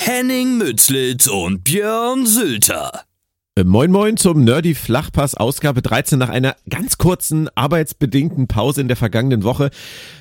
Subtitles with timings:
[0.00, 3.02] Henning Mützlitz und Björn Sülter.
[3.56, 8.88] Äh, Moin Moin zum Nerdy Flachpass Ausgabe 13 nach einer ganz kurzen arbeitsbedingten Pause in
[8.88, 9.70] der vergangenen Woche.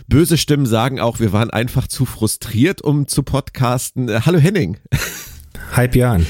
[0.08, 4.10] Böse Stimmen sagen auch, wir waren einfach zu frustriert, um zu podcasten.
[4.10, 4.78] Äh, Hallo Henning.
[5.74, 6.26] Hi Björn.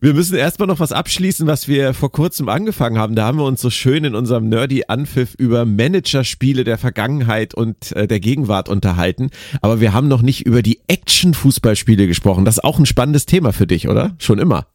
[0.00, 3.14] Wir müssen erstmal noch was abschließen, was wir vor kurzem angefangen haben.
[3.14, 7.92] Da haben wir uns so schön in unserem Nerdy Anpfiff über Managerspiele der Vergangenheit und
[7.92, 9.30] äh, der Gegenwart unterhalten.
[9.62, 12.44] Aber wir haben noch nicht über die Action-Fußballspiele gesprochen.
[12.44, 14.14] Das ist auch ein spannendes Thema für dich, oder?
[14.18, 14.66] Schon immer.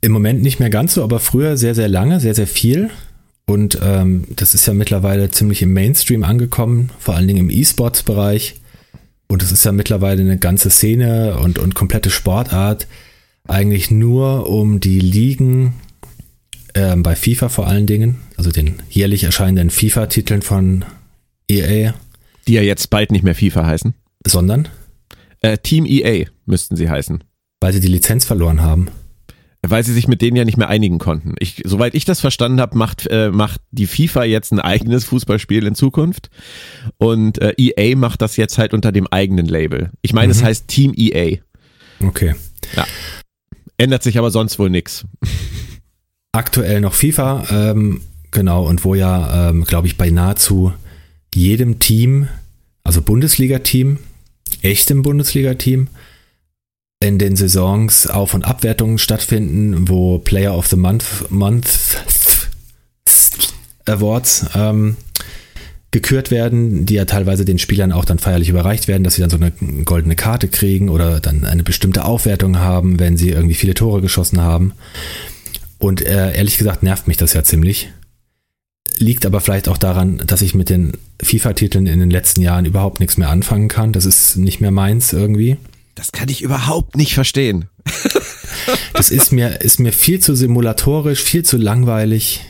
[0.00, 2.90] Im Moment nicht mehr ganz so, aber früher sehr, sehr lange, sehr, sehr viel.
[3.46, 8.60] Und ähm, das ist ja mittlerweile ziemlich im Mainstream angekommen, vor allen Dingen im E-Sports-Bereich.
[9.28, 12.86] Und es ist ja mittlerweile eine ganze Szene und, und komplette Sportart
[13.48, 15.74] eigentlich nur um die Ligen
[16.74, 20.84] äh, bei FIFA vor allen Dingen, also den jährlich erscheinenden FIFA-Titeln von
[21.48, 21.94] EA.
[22.48, 23.94] Die ja jetzt bald nicht mehr FIFA heißen.
[24.26, 24.68] Sondern?
[25.40, 27.22] Äh, Team EA müssten sie heißen.
[27.60, 28.88] Weil sie die Lizenz verloren haben.
[29.64, 31.34] Weil sie sich mit denen ja nicht mehr einigen konnten.
[31.38, 35.66] Ich, soweit ich das verstanden habe, macht, äh, macht die FIFA jetzt ein eigenes Fußballspiel
[35.66, 36.30] in Zukunft
[36.98, 39.90] und äh, EA macht das jetzt halt unter dem eigenen Label.
[40.02, 40.38] Ich meine, mhm.
[40.38, 41.38] es heißt Team EA.
[42.00, 42.34] Okay.
[42.76, 42.86] Ja.
[43.76, 45.04] Ändert sich aber sonst wohl nichts.
[46.32, 48.00] Aktuell noch FIFA, ähm,
[48.30, 50.72] genau, und wo ja, ähm, glaube ich, bei nahezu
[51.34, 52.28] jedem Team,
[52.84, 53.98] also Bundesliga-Team,
[54.62, 55.88] echtem Bundesliga-Team,
[57.00, 61.68] in den Saisons Auf- und Abwertungen stattfinden, wo Player of the Month, Month
[63.86, 64.96] Awards ähm,
[65.92, 69.30] gekürt werden, die ja teilweise den Spielern auch dann feierlich überreicht werden, dass sie dann
[69.30, 69.52] so eine
[69.84, 74.40] goldene Karte kriegen oder dann eine bestimmte Aufwertung haben, wenn sie irgendwie viele Tore geschossen
[74.40, 74.72] haben.
[75.78, 77.92] Und äh, ehrlich gesagt nervt mich das ja ziemlich.
[78.96, 80.92] Liegt aber vielleicht auch daran, dass ich mit den
[81.22, 83.92] FIFA-Titeln in den letzten Jahren überhaupt nichts mehr anfangen kann.
[83.92, 85.58] Das ist nicht mehr meins irgendwie.
[85.94, 87.66] Das kann ich überhaupt nicht verstehen.
[88.94, 92.40] das ist mir, ist mir viel zu simulatorisch, viel zu langweilig.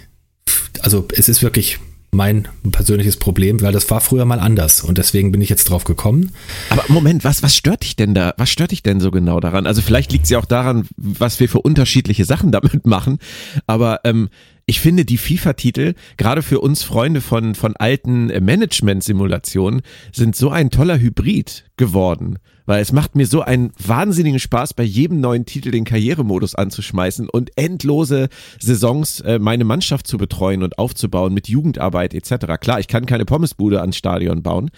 [0.80, 1.80] Also es ist wirklich
[2.14, 5.84] mein persönliches Problem, weil das war früher mal anders und deswegen bin ich jetzt drauf
[5.84, 6.32] gekommen.
[6.68, 8.34] Aber Moment, was, was stört dich denn da?
[8.36, 9.66] Was stört dich denn so genau daran?
[9.66, 13.18] Also vielleicht liegt es ja auch daran, was wir für unterschiedliche Sachen damit machen,
[13.66, 14.28] aber ähm,
[14.66, 20.70] ich finde die FIFA-Titel, gerade für uns Freunde von, von alten Management-Simulationen, sind so ein
[20.70, 25.70] toller Hybrid geworden weil es macht mir so einen wahnsinnigen Spaß, bei jedem neuen Titel
[25.70, 28.28] den Karrieremodus anzuschmeißen und endlose
[28.60, 32.46] Saisons äh, meine Mannschaft zu betreuen und aufzubauen mit Jugendarbeit etc.
[32.60, 34.70] Klar, ich kann keine Pommesbude ans Stadion bauen.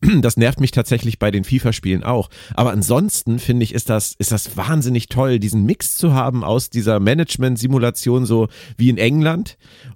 [0.24, 2.30] Das nervt mich tatsächlich bei den FIFA-Spielen auch.
[2.54, 6.70] Aber ansonsten finde ich, ist das, ist das wahnsinnig toll, diesen Mix zu haben aus
[6.70, 9.23] dieser Management-Simulation, so wie in England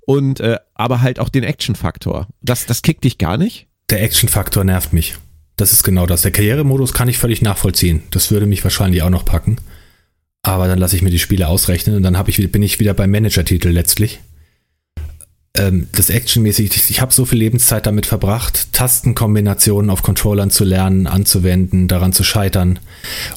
[0.01, 2.29] und äh, aber halt auch den Action-Faktor.
[2.43, 3.69] Das, das kickt dich gar nicht?
[3.91, 5.17] Der Action-Faktor nervt mich.
[5.57, 6.23] Das ist genau das.
[6.23, 8.03] Der Karrieremodus kann ich völlig nachvollziehen.
[8.11, 9.57] Das würde mich wahrscheinlich auch noch packen.
[10.43, 13.11] Aber dann lasse ich mir die Spiele ausrechnen und dann ich, bin ich wieder beim
[13.11, 14.21] Manager-Titel letztlich.
[15.57, 20.65] Ähm, das actionmäßig, ich, ich habe so viel Lebenszeit damit verbracht, Tastenkombinationen auf Controllern zu
[20.65, 22.79] lernen, anzuwenden, daran zu scheitern.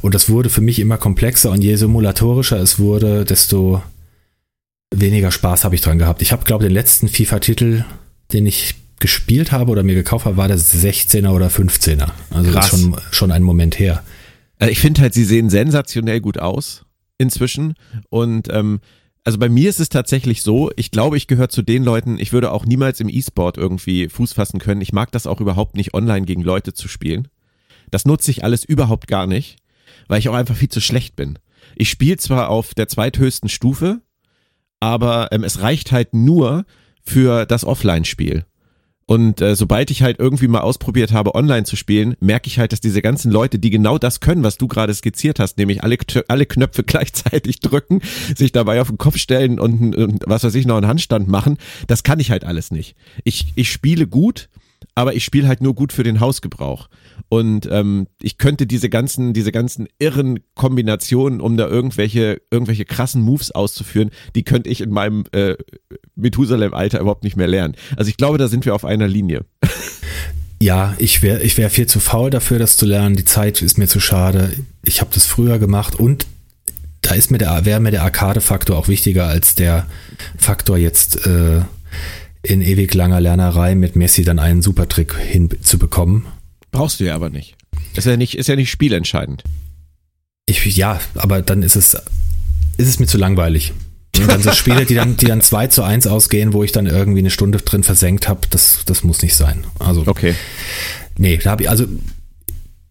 [0.02, 3.82] Und das wurde für mich immer komplexer und je simulatorischer es wurde, desto
[4.94, 6.22] weniger Spaß habe ich dran gehabt.
[6.22, 7.86] Ich habe, glaube ich, den letzten FIFA-Titel,
[8.34, 12.10] den ich gespielt habe oder mir gekauft habe, war das 16er oder 15er.
[12.30, 12.70] Also Krass.
[12.70, 14.04] schon, schon ein Moment her.
[14.60, 16.86] Äh, ich finde halt, sie sehen sensationell gut aus
[17.18, 17.74] inzwischen
[18.10, 18.80] und ähm,
[19.24, 22.34] Also bei mir ist es tatsächlich so, ich glaube, ich gehöre zu den Leuten, ich
[22.34, 24.82] würde auch niemals im E-Sport irgendwie Fuß fassen können.
[24.82, 27.28] Ich mag das auch überhaupt nicht, online gegen Leute zu spielen.
[27.92, 29.58] Das nutze ich alles überhaupt gar nicht,
[30.08, 31.38] weil ich auch einfach viel zu schlecht bin.
[31.76, 34.02] Ich spiele zwar auf der zweithöchsten Stufe,
[34.82, 36.66] aber ähm, es reicht halt nur
[37.04, 38.46] für das Offline-Spiel.
[39.12, 42.72] Und äh, sobald ich halt irgendwie mal ausprobiert habe, online zu spielen, merke ich halt,
[42.72, 45.98] dass diese ganzen Leute, die genau das können, was du gerade skizziert hast, nämlich alle,
[46.30, 48.02] alle Knöpfe gleichzeitig drücken,
[48.36, 51.58] sich dabei auf den Kopf stellen und, und was weiß ich noch einen Handstand machen,
[51.88, 52.96] das kann ich halt alles nicht.
[53.26, 54.48] Ich, ich spiele gut,
[54.96, 56.88] aber ich spiele halt nur gut für den Hausgebrauch.
[57.30, 63.22] Und ähm, ich könnte diese ganzen, diese ganzen irren Kombinationen, um da irgendwelche, irgendwelche krassen
[63.22, 65.56] Moves auszuführen, die könnte ich in meinem äh,
[66.16, 67.76] Methusalem-Alter überhaupt nicht mehr lernen.
[67.96, 69.46] Also ich glaube, da sind wir auf einer Linie.
[70.62, 73.16] Ja, ich wäre ich wär viel zu faul dafür, das zu lernen.
[73.16, 74.52] Die Zeit ist mir zu schade.
[74.86, 76.28] Ich habe das früher gemacht und
[77.02, 79.88] da ist mir der, wäre mir der Arcade-Faktor auch wichtiger als der
[80.38, 81.62] Faktor jetzt äh,
[82.44, 86.26] in ewig langer Lernerei mit Messi dann einen Supertrick hinzubekommen.
[86.72, 87.56] Brauchst du ja aber nicht.
[87.96, 89.44] Ist ja nicht, ist ja nicht spielentscheidend.
[90.46, 91.94] Ich, ja, aber dann ist es,
[92.78, 93.74] ist es mir zu langweilig.
[94.18, 96.86] Und dann so Spiele, die dann, die dann 2 zu 1 ausgehen, wo ich dann
[96.86, 99.64] irgendwie eine Stunde drin versenkt habe, das, das muss nicht sein.
[99.80, 100.36] Also, okay.
[101.18, 101.86] Nee, da habe ich, also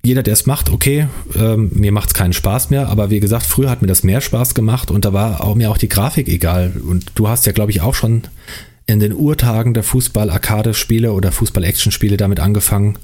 [0.03, 3.45] jeder, der es macht, okay, ähm, mir macht es keinen Spaß mehr, aber wie gesagt,
[3.45, 6.29] früher hat mir das mehr Spaß gemacht und da war auch mir auch die Grafik
[6.29, 6.73] egal.
[6.83, 8.23] Und du hast ja, glaube ich, auch schon
[8.93, 12.99] in den Urtagen der Fußball-Arcade-Spiele oder Fußball-Action-Spiele damit angefangen,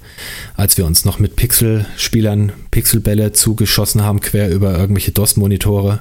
[0.57, 6.01] als wir uns noch mit Pixel-Spielern Pixelbälle zugeschossen haben, quer über irgendwelche DOS-Monitore,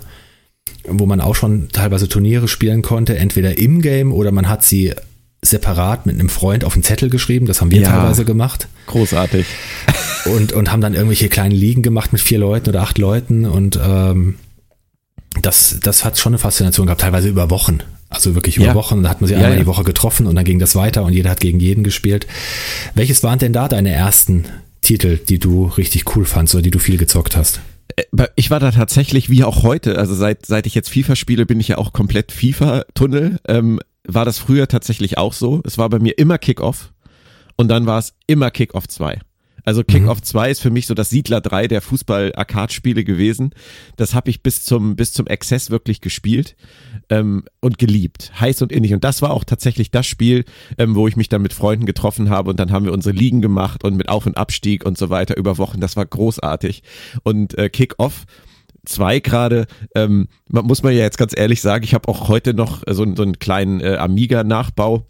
[0.87, 4.93] wo man auch schon teilweise Turniere spielen konnte, entweder im Game oder man hat sie
[5.41, 8.67] separat mit einem Freund auf einen Zettel geschrieben, das haben wir ja, teilweise gemacht.
[8.87, 9.45] Großartig.
[10.25, 13.79] Und, und haben dann irgendwelche kleinen Ligen gemacht mit vier Leuten oder acht Leuten und
[13.79, 14.37] ähm,
[15.39, 17.81] das, das hat schon eine Faszination gehabt, teilweise über Wochen.
[18.15, 18.75] Also wirklich über ja.
[18.75, 19.63] Wochen, da hat man sich ja, einmal ja.
[19.63, 22.25] die Woche getroffen und dann ging das weiter und jeder hat gegen jeden gespielt.
[22.95, 24.45] Welches waren denn da deine ersten
[24.81, 27.59] Titel, die du richtig cool fandst oder die du viel gezockt hast?
[27.95, 31.45] Äh, ich war da tatsächlich wie auch heute, also seit, seit ich jetzt FIFA spiele,
[31.45, 33.39] bin ich ja auch komplett FIFA-Tunnel.
[33.47, 35.61] Ähm, war das früher tatsächlich auch so.
[35.65, 36.93] Es war bei mir immer Kickoff
[37.55, 39.19] und dann war es immer Kickoff 2.
[39.65, 40.23] Also Kickoff mhm.
[40.23, 43.51] 2 ist für mich so das Siedler 3 der Fußball-Arcade-Spiele gewesen.
[43.97, 46.55] Das habe ich bis zum, bis zum Exzess wirklich gespielt
[47.09, 48.31] ähm, und geliebt.
[48.39, 48.93] Heiß und innig.
[48.93, 50.45] Und das war auch tatsächlich das Spiel,
[50.77, 53.41] ähm, wo ich mich dann mit Freunden getroffen habe und dann haben wir unsere Ligen
[53.41, 55.79] gemacht und mit Auf- und Abstieg und so weiter über Wochen.
[55.79, 56.83] Das war großartig.
[57.23, 58.25] Und äh, Kickoff
[58.85, 59.65] zwei gerade,
[59.95, 63.23] ähm, muss man ja jetzt ganz ehrlich sagen, ich habe auch heute noch so, so
[63.23, 65.07] einen kleinen äh, Amiga-Nachbau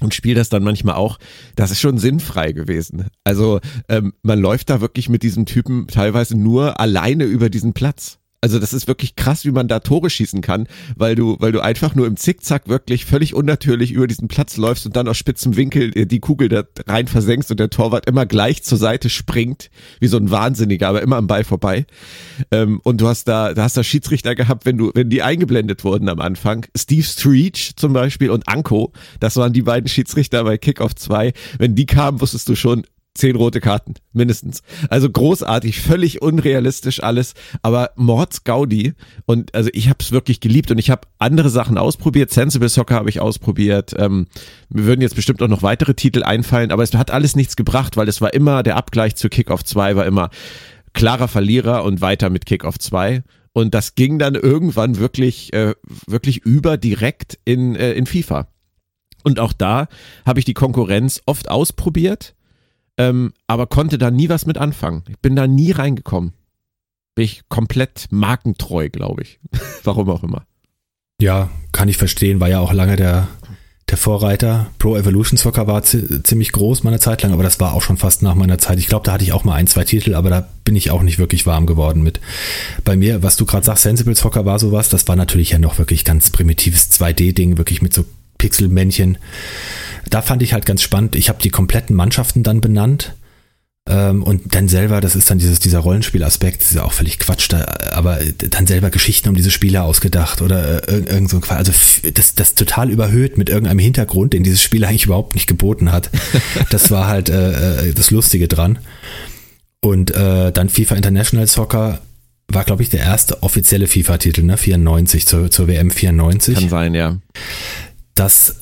[0.00, 1.18] und spiele das dann manchmal auch,
[1.56, 3.06] das ist schon sinnfrei gewesen.
[3.22, 8.18] Also ähm, man läuft da wirklich mit diesem Typen teilweise nur alleine über diesen Platz.
[8.44, 11.60] Also das ist wirklich krass, wie man da Tore schießen kann, weil du, weil du
[11.60, 15.56] einfach nur im Zickzack wirklich völlig unnatürlich über diesen Platz läufst und dann aus spitzem
[15.56, 20.08] Winkel die Kugel da rein versenkst und der Torwart immer gleich zur Seite springt, wie
[20.08, 21.86] so ein Wahnsinniger, aber immer am Ball vorbei.
[22.50, 25.82] Ähm, und du hast da, da hast da Schiedsrichter gehabt, wenn du, wenn die eingeblendet
[25.82, 26.66] wurden am Anfang.
[26.76, 31.32] Steve Streech zum Beispiel und Anko, das waren die beiden Schiedsrichter bei Kickoff 2.
[31.56, 34.62] Wenn die kamen, wusstest du schon, zehn rote Karten, mindestens.
[34.90, 38.94] Also großartig, völlig unrealistisch alles, aber Mords Gaudi
[39.24, 42.30] und also ich habe es wirklich geliebt und ich habe andere Sachen ausprobiert.
[42.30, 43.94] Sensible Soccer habe ich ausprobiert.
[43.96, 44.26] Ähm,
[44.68, 47.96] mir würden jetzt bestimmt auch noch weitere Titel einfallen, aber es hat alles nichts gebracht,
[47.96, 50.30] weil es war immer der Abgleich zu Kickoff 2 war immer
[50.92, 53.22] klarer Verlierer und weiter mit Kickoff 2.
[53.52, 55.74] Und das ging dann irgendwann wirklich, äh,
[56.06, 58.48] wirklich über direkt in, äh, in FIFA.
[59.22, 59.86] Und auch da
[60.26, 62.34] habe ich die Konkurrenz oft ausprobiert
[62.96, 65.02] ähm, aber konnte da nie was mit anfangen.
[65.08, 66.32] Ich bin da nie reingekommen.
[67.14, 69.40] Bin ich komplett markentreu, glaube ich.
[69.84, 70.46] Warum auch immer.
[71.20, 73.28] Ja, kann ich verstehen, war ja auch lange der,
[73.88, 74.66] der Vorreiter.
[74.78, 78.22] Pro Evolution Soccer war ziemlich groß meine Zeit lang, aber das war auch schon fast
[78.22, 78.78] nach meiner Zeit.
[78.78, 81.02] Ich glaube, da hatte ich auch mal ein, zwei Titel, aber da bin ich auch
[81.02, 82.20] nicht wirklich warm geworden mit.
[82.84, 85.78] Bei mir, was du gerade sagst, Sensible Soccer war sowas, das war natürlich ja noch
[85.78, 88.04] wirklich ganz primitives 2D-Ding, wirklich mit so
[88.44, 89.16] Pixelmännchen.
[90.10, 91.16] Da fand ich halt ganz spannend.
[91.16, 93.14] Ich habe die kompletten Mannschaften dann benannt.
[93.88, 97.18] Ähm, und dann selber, das ist dann dieses, dieser Rollenspielaspekt, das ist ja auch völlig
[97.18, 98.18] Quatsch, da, aber
[98.50, 101.56] dann selber Geschichten um diese Spieler ausgedacht oder äh, irgend so ein Quatsch.
[101.56, 101.72] Also
[102.12, 106.10] das, das total überhöht mit irgendeinem Hintergrund, den dieses Spiel eigentlich überhaupt nicht geboten hat.
[106.70, 108.78] Das war halt äh, äh, das Lustige dran.
[109.80, 112.00] Und äh, dann FIFA International Soccer
[112.48, 114.56] war, glaube ich, der erste offizielle FIFA-Titel, ne?
[114.56, 116.54] 94, zur, zur WM 94.
[116.54, 117.16] Kann sein, ja.
[118.14, 118.56] Das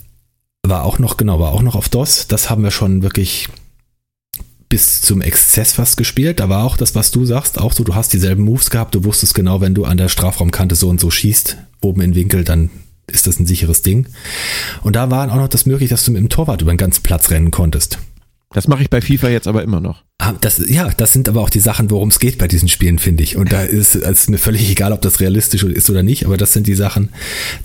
[0.63, 2.29] war auch noch, genau, war auch noch auf DOS.
[2.29, 3.49] Das haben wir schon wirklich
[4.69, 6.41] bis zum Exzess fast gespielt.
[6.41, 9.05] Da war auch das, was du sagst, auch so, du hast dieselben Moves gehabt, du
[9.05, 12.71] wusstest genau, wenn du an der Strafraumkante so und so schießt, oben in Winkel, dann
[13.07, 14.07] ist das ein sicheres Ding.
[14.83, 17.03] Und da war auch noch das möglich, dass du mit dem Torwart über den ganzen
[17.03, 17.99] Platz rennen konntest.
[18.53, 20.03] Das mache ich bei FIFA jetzt aber immer noch.
[20.19, 22.99] Ah, das, ja, das sind aber auch die Sachen, worum es geht bei diesen Spielen,
[22.99, 23.37] finde ich.
[23.37, 26.53] Und da ist es mir völlig egal, ob das realistisch ist oder nicht, aber das
[26.53, 27.11] sind die Sachen,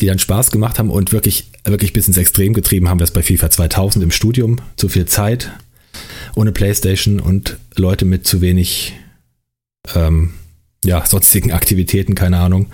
[0.02, 3.12] die dann Spaß gemacht haben und wirklich, wirklich bis ins Extrem getrieben haben wir es
[3.12, 4.58] bei FIFA 2000 im Studium.
[4.76, 5.52] Zu viel Zeit,
[6.36, 8.94] ohne Playstation und Leute mit zu wenig,
[9.94, 10.34] ähm,
[10.86, 12.68] ja, sonstigen Aktivitäten, keine Ahnung.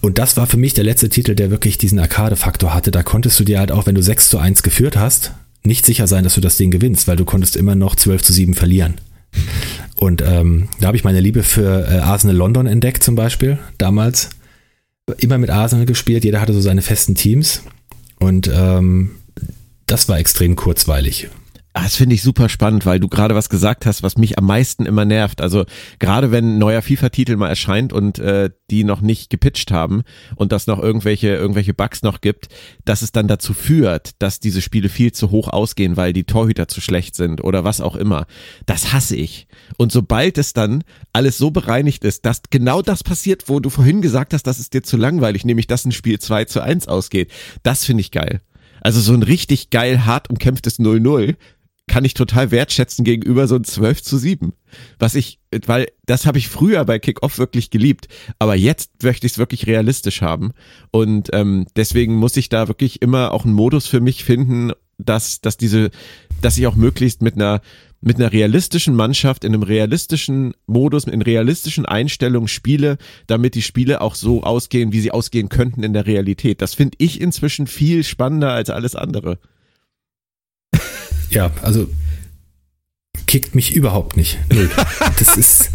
[0.00, 2.90] Und das war für mich der letzte Titel, der wirklich diesen Arcade-Faktor hatte.
[2.90, 5.32] Da konntest du dir halt auch, wenn du 6 zu 1 geführt hast,
[5.66, 8.32] nicht sicher sein, dass du das Ding gewinnst, weil du konntest immer noch 12 zu
[8.32, 8.94] 7 verlieren.
[9.98, 14.30] Und ähm, da habe ich meine Liebe für äh, Arsenal London entdeckt zum Beispiel, damals.
[15.18, 17.62] Immer mit Arsenal gespielt, jeder hatte so seine festen Teams.
[18.18, 19.12] Und ähm,
[19.86, 21.28] das war extrem kurzweilig.
[21.78, 24.46] Ah, das finde ich super spannend, weil du gerade was gesagt hast, was mich am
[24.46, 25.42] meisten immer nervt.
[25.42, 25.66] Also
[25.98, 30.02] gerade wenn ein neuer FIFA-Titel mal erscheint und äh, die noch nicht gepitcht haben
[30.36, 32.48] und das noch irgendwelche irgendwelche Bugs noch gibt,
[32.86, 36.66] dass es dann dazu führt, dass diese Spiele viel zu hoch ausgehen, weil die Torhüter
[36.66, 38.26] zu schlecht sind oder was auch immer.
[38.64, 39.46] Das hasse ich.
[39.76, 44.00] Und sobald es dann alles so bereinigt ist, dass genau das passiert, wo du vorhin
[44.00, 47.30] gesagt hast, dass es dir zu langweilig, nämlich dass ein Spiel 2 zu 1 ausgeht,
[47.62, 48.40] das finde ich geil.
[48.86, 51.34] Also so ein richtig geil hart umkämpftes 0-0
[51.88, 54.52] kann ich total wertschätzen gegenüber so ein 12 zu 7.
[54.98, 59.32] Was ich, weil das habe ich früher bei Kickoff wirklich geliebt, aber jetzt möchte ich
[59.32, 60.52] es wirklich realistisch haben.
[60.90, 65.40] Und ähm, deswegen muss ich da wirklich immer auch einen Modus für mich finden, dass,
[65.40, 65.90] dass diese,
[66.42, 67.60] dass ich auch möglichst mit einer
[68.02, 74.00] mit einer realistischen Mannschaft, in einem realistischen Modus, in realistischen Einstellungen spiele, damit die Spiele
[74.00, 76.60] auch so ausgehen, wie sie ausgehen könnten in der Realität.
[76.60, 79.38] Das finde ich inzwischen viel spannender als alles andere
[81.30, 81.88] ja, also
[83.26, 84.38] kickt mich überhaupt nicht.
[84.52, 84.70] Null.
[85.18, 85.70] Das ist,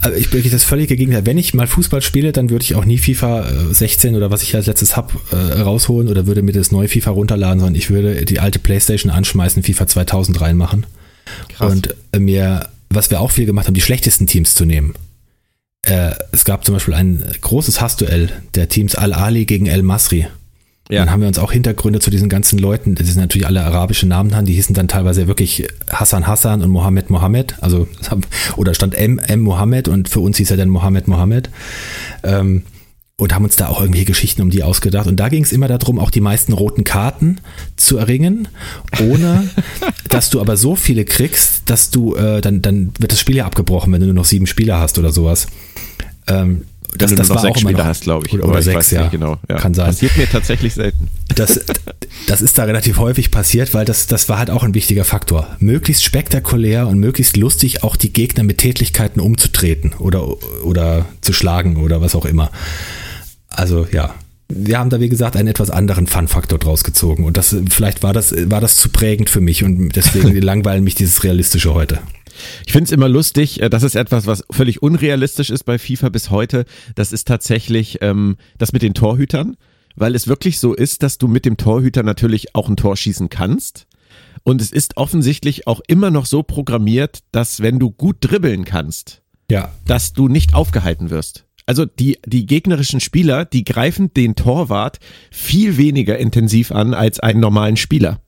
[0.00, 1.26] also ich bin das völlige Gegenteil.
[1.26, 4.42] Wenn ich mal Fußball spiele, dann würde ich auch nie FIFA 16 äh, oder was
[4.42, 7.90] ich als letztes hab äh, rausholen oder würde mir das neue FIFA runterladen, sondern ich
[7.90, 10.86] würde die alte Playstation anschmeißen, FIFA 2000 reinmachen.
[11.54, 11.72] Krass.
[11.72, 14.94] Und mir, was wir auch viel gemacht haben, die schlechtesten Teams zu nehmen.
[15.82, 20.26] Äh, es gab zum Beispiel ein großes Hassduell der Teams Al-Ali gegen El Masri.
[20.88, 21.00] Ja.
[21.00, 24.06] Dann haben wir uns auch Hintergründe zu diesen ganzen Leuten, das sind natürlich alle arabische
[24.06, 27.88] Namen haben, die hießen dann teilweise wirklich Hassan Hassan und Mohammed Mohammed, also
[28.56, 31.50] oder stand M M Mohammed und für uns hieß er dann Mohammed Mohammed.
[32.22, 32.62] Ähm,
[33.18, 35.06] und haben uns da auch irgendwelche Geschichten um die ausgedacht.
[35.06, 37.38] Und da ging es immer darum, auch die meisten roten Karten
[37.76, 38.48] zu erringen,
[39.00, 39.48] ohne
[40.10, 43.46] dass du aber so viele kriegst, dass du, äh, dann, dann wird das Spiel ja
[43.46, 45.46] abgebrochen, wenn du nur noch sieben Spieler hast oder sowas.
[46.26, 46.64] Ähm,
[46.96, 48.34] das, das war sechs auch Spieler hast, glaube ich.
[48.34, 49.08] Oder, oder sechs, ja.
[49.08, 49.56] Genau, ja.
[49.56, 49.86] Kann sein.
[49.86, 51.08] Passiert mir tatsächlich selten.
[51.34, 51.60] Das,
[52.26, 55.56] das ist da relativ häufig passiert, weil das, das war halt auch ein wichtiger Faktor.
[55.58, 60.26] Möglichst spektakulär und möglichst lustig auch die Gegner mit Tätlichkeiten umzutreten oder,
[60.64, 62.50] oder zu schlagen oder was auch immer.
[63.48, 64.14] Also ja,
[64.48, 68.12] wir haben da wie gesagt einen etwas anderen Fun-Faktor draus gezogen und das vielleicht war
[68.12, 71.98] das war das zu prägend für mich und deswegen langweilen mich dieses realistische heute.
[72.66, 76.08] Ich finde es immer lustig, äh, das ist etwas, was völlig unrealistisch ist bei FIFA
[76.10, 76.64] bis heute.
[76.94, 79.56] Das ist tatsächlich ähm, das mit den Torhütern,
[79.94, 83.28] weil es wirklich so ist, dass du mit dem Torhüter natürlich auch ein Tor schießen
[83.28, 83.86] kannst.
[84.44, 89.22] Und es ist offensichtlich auch immer noch so programmiert, dass wenn du gut dribbeln kannst,
[89.50, 89.72] ja.
[89.86, 91.44] dass du nicht aufgehalten wirst.
[91.66, 95.00] Also die, die gegnerischen Spieler, die greifen den Torwart
[95.32, 98.20] viel weniger intensiv an als einen normalen Spieler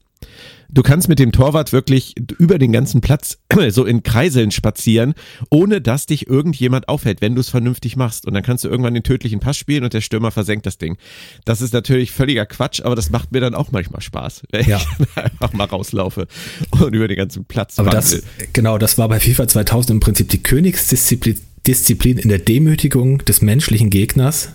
[0.68, 3.38] du kannst mit dem Torwart wirklich über den ganzen Platz
[3.70, 5.14] so in Kreiseln spazieren,
[5.50, 8.26] ohne dass dich irgendjemand aufhält, wenn du es vernünftig machst.
[8.26, 10.96] Und dann kannst du irgendwann den tödlichen Pass spielen und der Stürmer versenkt das Ding.
[11.44, 14.78] Das ist natürlich völliger Quatsch, aber das macht mir dann auch manchmal Spaß, wenn ja.
[14.78, 16.26] ich einfach mal rauslaufe
[16.70, 18.22] und über den ganzen Platz aber das,
[18.52, 23.42] Genau, das war bei FIFA 2000 im Prinzip die Königsdisziplin Disziplin in der Demütigung des
[23.42, 24.54] menschlichen Gegners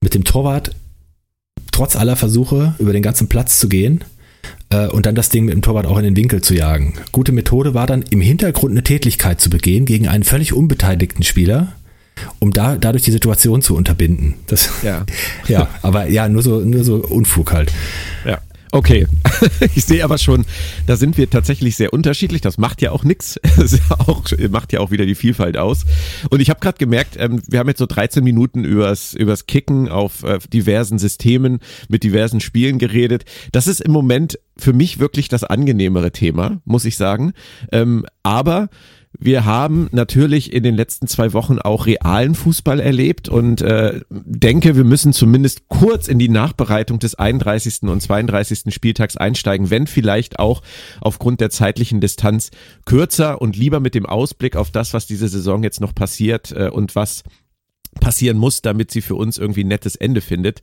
[0.00, 0.74] mit dem Torwart
[1.70, 4.02] trotz aller Versuche über den ganzen Platz zu gehen
[4.70, 6.94] äh, und dann das Ding mit dem Torwart auch in den Winkel zu jagen.
[7.12, 11.74] Gute Methode war dann, im Hintergrund eine Tätlichkeit zu begehen gegen einen völlig unbeteiligten Spieler,
[12.38, 14.34] um da dadurch die Situation zu unterbinden.
[14.46, 15.04] Das, ja.
[15.48, 17.72] ja, aber ja, nur so, nur so Unfug halt.
[18.24, 18.38] Ja.
[18.70, 19.06] Okay,
[19.74, 20.44] ich sehe aber schon,
[20.86, 22.40] da sind wir tatsächlich sehr unterschiedlich.
[22.40, 23.38] Das macht ja auch nichts.
[23.58, 23.80] Das
[24.50, 25.84] macht ja auch wieder die Vielfalt aus.
[26.30, 29.88] Und ich habe gerade gemerkt, ähm, wir haben jetzt so 13 Minuten übers, übers Kicken
[29.88, 31.58] auf äh, diversen Systemen
[31.88, 33.24] mit diversen Spielen geredet.
[33.52, 37.32] Das ist im Moment für mich wirklich das angenehmere Thema, muss ich sagen.
[37.72, 38.68] Ähm, aber
[39.20, 44.76] wir haben natürlich in den letzten zwei Wochen auch realen Fußball erlebt und äh, denke,
[44.76, 47.82] wir müssen zumindest kurz in die Nachbereitung des 31.
[47.82, 48.72] und 32.
[48.72, 50.62] Spieltags einsteigen, wenn vielleicht auch
[51.00, 52.50] aufgrund der zeitlichen Distanz
[52.84, 56.68] kürzer und lieber mit dem Ausblick auf das, was diese Saison jetzt noch passiert äh,
[56.68, 57.24] und was
[58.00, 60.60] passieren muss, damit sie für uns irgendwie ein nettes Ende findet.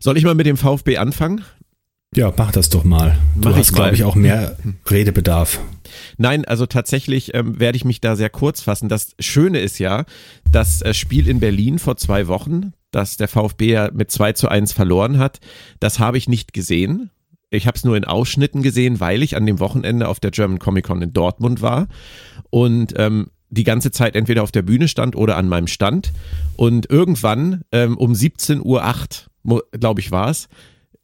[0.00, 1.42] Soll ich mal mit dem VfB anfangen?
[2.14, 3.18] Ja, mach das doch mal.
[3.36, 4.56] Du Mach hast, glaube ich, auch mehr
[4.90, 5.60] Redebedarf.
[6.16, 8.88] Nein, also tatsächlich ähm, werde ich mich da sehr kurz fassen.
[8.88, 10.04] Das Schöne ist ja,
[10.50, 14.48] das äh, Spiel in Berlin vor zwei Wochen, das der VfB ja mit 2 zu
[14.48, 15.40] 1 verloren hat,
[15.80, 17.10] das habe ich nicht gesehen.
[17.50, 20.58] Ich habe es nur in Ausschnitten gesehen, weil ich an dem Wochenende auf der German
[20.58, 21.88] Comic Con in Dortmund war
[22.50, 26.12] und ähm, die ganze Zeit entweder auf der Bühne stand oder an meinem Stand.
[26.56, 30.48] Und irgendwann ähm, um 17.08 Uhr, glaube ich, war es,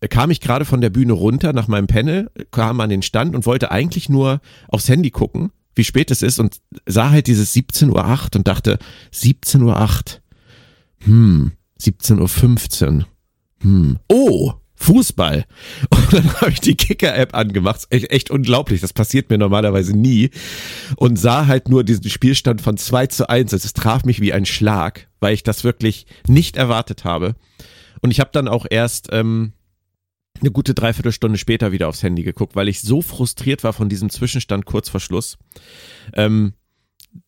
[0.08, 3.46] kam ich gerade von der Bühne runter nach meinem Panel, kam an den Stand und
[3.46, 7.90] wollte eigentlich nur aufs Handy gucken, wie spät es ist und sah halt dieses 17.08
[7.90, 8.78] Uhr und dachte,
[9.12, 9.84] 17.08 Uhr,
[11.06, 13.06] hm, 17.15 Uhr,
[13.61, 15.46] hm, oh, Fußball.
[15.90, 17.87] Und dann habe ich die Kicker-App angemacht.
[17.90, 18.80] Echt, echt unglaublich.
[18.80, 20.30] Das passiert mir normalerweise nie.
[20.96, 23.52] Und sah halt nur diesen Spielstand von 2 zu 1.
[23.52, 27.34] Es traf mich wie ein Schlag, weil ich das wirklich nicht erwartet habe.
[28.02, 29.52] Und ich habe dann auch erst ähm,
[30.40, 34.10] eine gute Dreiviertelstunde später wieder aufs Handy geguckt, weil ich so frustriert war von diesem
[34.10, 35.38] Zwischenstand kurz vor Schluss.
[36.12, 36.54] Ähm,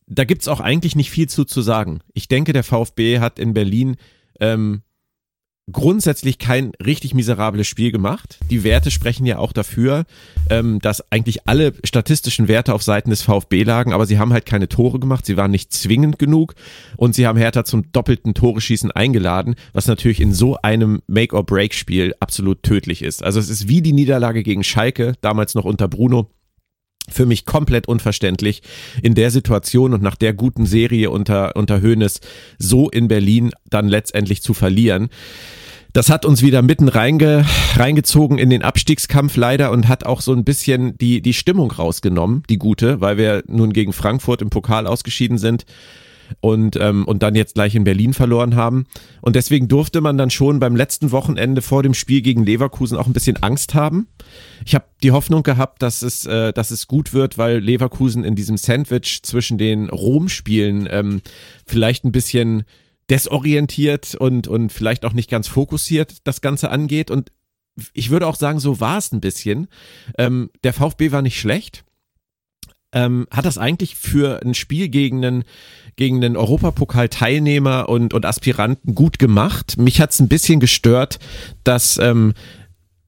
[0.06, 2.00] da gibt's auch eigentlich nicht viel zu zu sagen.
[2.12, 3.96] Ich denke, der VfB hat in Berlin
[4.40, 4.82] ähm,
[5.70, 8.38] grundsätzlich kein richtig miserables Spiel gemacht.
[8.50, 10.04] Die Werte sprechen ja auch dafür,
[10.48, 14.46] ähm, dass eigentlich alle statistischen Werte auf Seiten des VfB lagen, aber sie haben halt
[14.46, 16.54] keine Tore gemacht, sie waren nicht zwingend genug
[16.96, 22.62] und sie haben Hertha zum doppelten Tore-Schießen eingeladen, was natürlich in so einem Make-or-Break-Spiel absolut
[22.62, 23.24] tödlich ist.
[23.24, 26.30] Also es ist wie die Niederlage gegen Schalke, damals noch unter Bruno,
[27.08, 28.62] für mich komplett unverständlich,
[29.02, 32.20] in der Situation und nach der guten Serie unter, unter Hoeneß
[32.58, 35.08] so in Berlin dann letztendlich zu verlieren.
[35.92, 40.34] Das hat uns wieder mitten reinge, reingezogen in den Abstiegskampf leider und hat auch so
[40.34, 44.86] ein bisschen die, die Stimmung rausgenommen, die gute, weil wir nun gegen Frankfurt im Pokal
[44.86, 45.64] ausgeschieden sind
[46.40, 48.86] und, ähm, und dann jetzt gleich in Berlin verloren haben.
[49.20, 53.06] Und deswegen durfte man dann schon beim letzten Wochenende vor dem Spiel gegen Leverkusen auch
[53.06, 54.08] ein bisschen Angst haben.
[54.64, 58.34] Ich habe die Hoffnung gehabt, dass es, äh, dass es gut wird, weil Leverkusen in
[58.34, 61.22] diesem Sandwich zwischen den Rom-Spielen ähm,
[61.66, 62.64] vielleicht ein bisschen
[63.08, 67.10] desorientiert und, und vielleicht auch nicht ganz fokussiert das Ganze angeht.
[67.10, 67.30] Und
[67.92, 69.68] ich würde auch sagen, so war es ein bisschen.
[70.18, 71.84] Ähm, der VfB war nicht schlecht.
[72.92, 75.44] Ähm, hat das eigentlich für ein Spiel gegen einen,
[75.96, 79.78] gegen einen Europapokal-Teilnehmer und, und Aspiranten gut gemacht.
[79.78, 81.18] Mich hat es ein bisschen gestört,
[81.64, 82.34] dass ähm,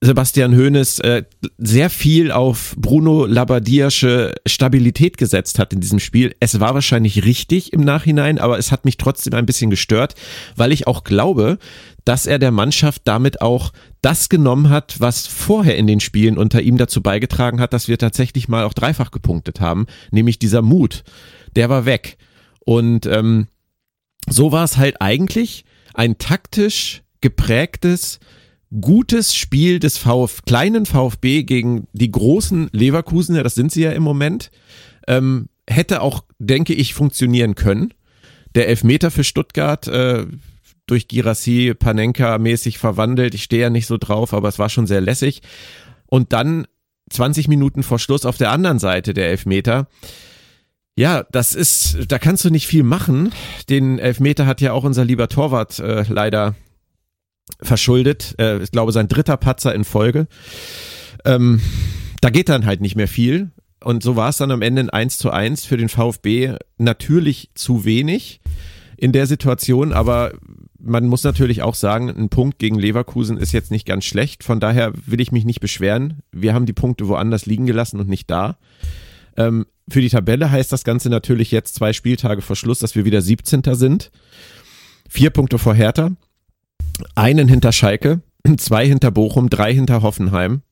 [0.00, 1.24] Sebastian Hoeneß äh,
[1.58, 6.34] sehr viel auf Bruno Labbadia-sche Stabilität gesetzt hat in diesem Spiel.
[6.38, 10.14] Es war wahrscheinlich richtig im Nachhinein, aber es hat mich trotzdem ein bisschen gestört,
[10.54, 11.58] weil ich auch glaube,
[12.04, 16.62] dass er der Mannschaft damit auch das genommen hat, was vorher in den Spielen unter
[16.62, 21.02] ihm dazu beigetragen hat, dass wir tatsächlich mal auch dreifach gepunktet haben, nämlich dieser Mut.
[21.56, 22.18] Der war weg.
[22.68, 23.46] Und ähm,
[24.28, 28.20] so war es halt eigentlich ein taktisch geprägtes,
[28.78, 34.02] gutes Spiel des Vf kleinen VfB gegen die großen Leverkusener, das sind sie ja im
[34.02, 34.50] Moment,
[35.06, 37.94] ähm, hätte auch, denke ich, funktionieren können.
[38.54, 40.26] Der Elfmeter für Stuttgart äh,
[40.84, 43.34] durch Girassi Panenka mäßig verwandelt.
[43.34, 45.40] Ich stehe ja nicht so drauf, aber es war schon sehr lässig.
[46.04, 46.66] Und dann
[47.08, 49.88] 20 Minuten vor Schluss auf der anderen Seite der Elfmeter.
[50.98, 53.30] Ja, das ist, da kannst du nicht viel machen.
[53.68, 56.56] Den Elfmeter hat ja auch unser lieber Torwart äh, leider
[57.62, 58.34] verschuldet.
[58.40, 60.26] Äh, ich glaube, sein dritter Patzer in Folge.
[61.24, 61.60] Ähm,
[62.20, 63.52] da geht dann halt nicht mehr viel.
[63.80, 66.56] Und so war es dann am Ende ein 1 zu 1 für den VfB.
[66.78, 68.40] Natürlich zu wenig
[68.96, 70.32] in der Situation, aber
[70.80, 74.42] man muss natürlich auch sagen, ein Punkt gegen Leverkusen ist jetzt nicht ganz schlecht.
[74.42, 76.22] Von daher will ich mich nicht beschweren.
[76.32, 78.58] Wir haben die Punkte woanders liegen gelassen und nicht da.
[79.36, 83.04] Ähm, für die Tabelle heißt das Ganze natürlich jetzt zwei Spieltage vor Schluss, dass wir
[83.04, 83.62] wieder 17.
[83.72, 84.10] sind.
[85.08, 86.10] Vier Punkte vor Hertha
[87.14, 88.22] einen hinter Schalke,
[88.56, 90.62] zwei hinter Bochum, drei hinter Hoffenheim,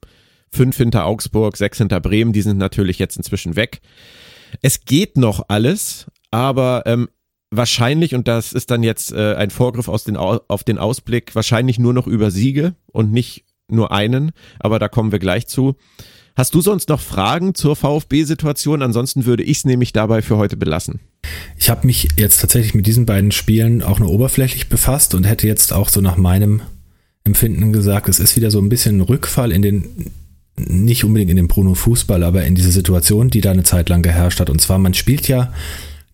[0.50, 3.80] fünf hinter Augsburg, sechs hinter Bremen, die sind natürlich jetzt inzwischen weg.
[4.62, 7.08] Es geht noch alles, aber ähm,
[7.50, 11.78] wahrscheinlich, und das ist dann jetzt äh, ein Vorgriff aus den, auf den Ausblick, wahrscheinlich
[11.78, 15.76] nur noch über Siege und nicht nur einen, aber da kommen wir gleich zu.
[16.36, 18.82] Hast du sonst noch Fragen zur VfB-Situation?
[18.82, 21.00] Ansonsten würde ich es nämlich dabei für heute belassen.
[21.58, 25.46] Ich habe mich jetzt tatsächlich mit diesen beiden Spielen auch nur oberflächlich befasst und hätte
[25.46, 26.60] jetzt auch so nach meinem
[27.24, 30.12] Empfinden gesagt, es ist wieder so ein bisschen ein Rückfall in den,
[30.58, 34.02] nicht unbedingt in den Bruno Fußball, aber in diese Situation, die da eine Zeit lang
[34.02, 34.50] geherrscht hat.
[34.50, 35.54] Und zwar, man spielt ja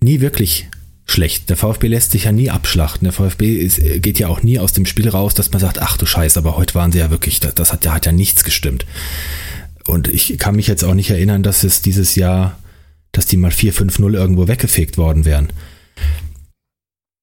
[0.01, 0.69] nie wirklich
[1.05, 1.51] schlecht.
[1.51, 3.07] Der VfB lässt sich ja nie abschlachten.
[3.07, 5.97] Der VfB ist, geht ja auch nie aus dem Spiel raus, dass man sagt, ach
[5.97, 8.87] du Scheiße, aber heute waren sie ja wirklich, das, das hat, hat ja nichts gestimmt.
[9.87, 12.59] Und ich kann mich jetzt auch nicht erinnern, dass es dieses Jahr,
[13.13, 15.49] dass die mal 4-5-0 irgendwo weggefegt worden wären.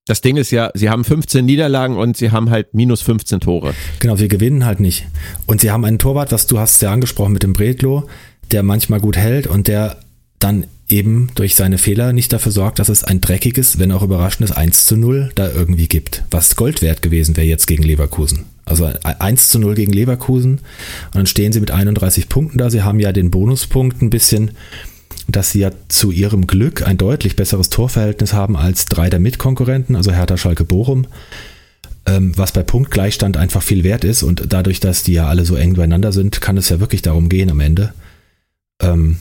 [0.06, 3.74] Das Ding ist ja, sie haben 15 Niederlagen und sie haben halt minus 15 Tore.
[4.00, 5.06] Genau, sie gewinnen halt nicht.
[5.46, 8.08] Und sie haben einen Torwart, was du hast ja angesprochen mit dem Bredlo,
[8.50, 9.98] der manchmal gut hält und der
[10.40, 14.50] dann eben durch seine Fehler nicht dafür sorgt, dass es ein dreckiges, wenn auch überraschendes
[14.50, 16.24] 1 zu 0 da irgendwie gibt.
[16.30, 18.46] Was Gold wert gewesen wäre jetzt gegen Leverkusen.
[18.64, 22.70] Also 1 zu 0 gegen Leverkusen und dann stehen sie mit 31 Punkten da.
[22.70, 24.52] Sie haben ja den Bonuspunkt ein bisschen
[25.32, 29.96] dass sie ja zu ihrem Glück ein deutlich besseres Torverhältnis haben als drei der Mitkonkurrenten,
[29.96, 31.06] also Hertha, Schalke, Bochum,
[32.06, 35.56] ähm, was bei Punktgleichstand einfach viel wert ist und dadurch, dass die ja alle so
[35.56, 37.92] eng beieinander sind, kann es ja wirklich darum gehen am Ende.
[38.82, 39.18] Ähm,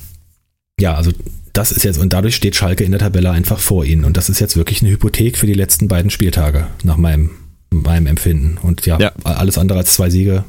[0.80, 1.12] ja, also
[1.54, 4.30] das ist jetzt, und dadurch steht Schalke in der Tabelle einfach vor ihnen und das
[4.30, 7.32] ist jetzt wirklich eine Hypothek für die letzten beiden Spieltage, nach meinem,
[7.69, 8.58] meinem Empfinden.
[8.62, 9.12] Und ja, ja.
[9.23, 10.43] alles andere als zwei Siege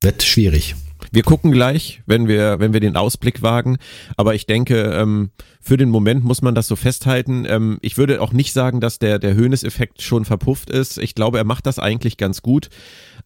[0.00, 0.74] wird schwierig.
[1.10, 3.76] Wir gucken gleich, wenn wir, wenn wir den Ausblick wagen.
[4.16, 7.44] Aber ich denke, ähm, für den Moment muss man das so festhalten.
[7.46, 10.98] Ähm, ich würde auch nicht sagen, dass der, der Höhnes-Effekt schon verpufft ist.
[10.98, 12.68] Ich glaube, er macht das eigentlich ganz gut.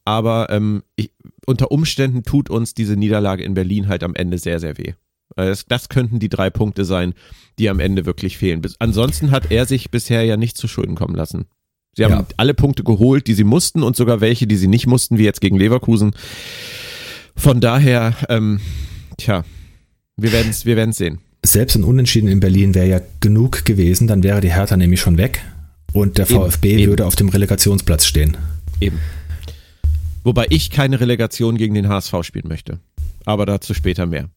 [0.05, 1.13] Aber ähm, ich,
[1.47, 4.95] unter Umständen tut uns diese Niederlage in Berlin halt am Ende sehr, sehr weh.
[5.37, 7.15] Äh, das, das könnten die drei Punkte sein,
[7.59, 8.63] die am Ende wirklich fehlen.
[8.79, 11.47] Ansonsten hat er sich bisher ja nicht zu Schulden kommen lassen.
[11.97, 12.27] Sie haben ja.
[12.37, 15.41] alle Punkte geholt, die sie mussten und sogar welche, die sie nicht mussten, wie jetzt
[15.41, 16.15] gegen Leverkusen.
[17.35, 18.61] Von daher, ähm,
[19.17, 19.45] tja,
[20.17, 21.21] wir werden es wir werden's sehen.
[21.45, 25.17] Selbst ein Unentschieden in Berlin wäre ja genug gewesen, dann wäre die Hertha nämlich schon
[25.17, 25.41] weg
[25.93, 28.37] und der VfB eben, würde auf dem Relegationsplatz stehen.
[28.81, 28.99] Eben.
[30.23, 32.79] Wobei ich keine Relegation gegen den HSV spielen möchte.
[33.25, 34.29] Aber dazu später mehr.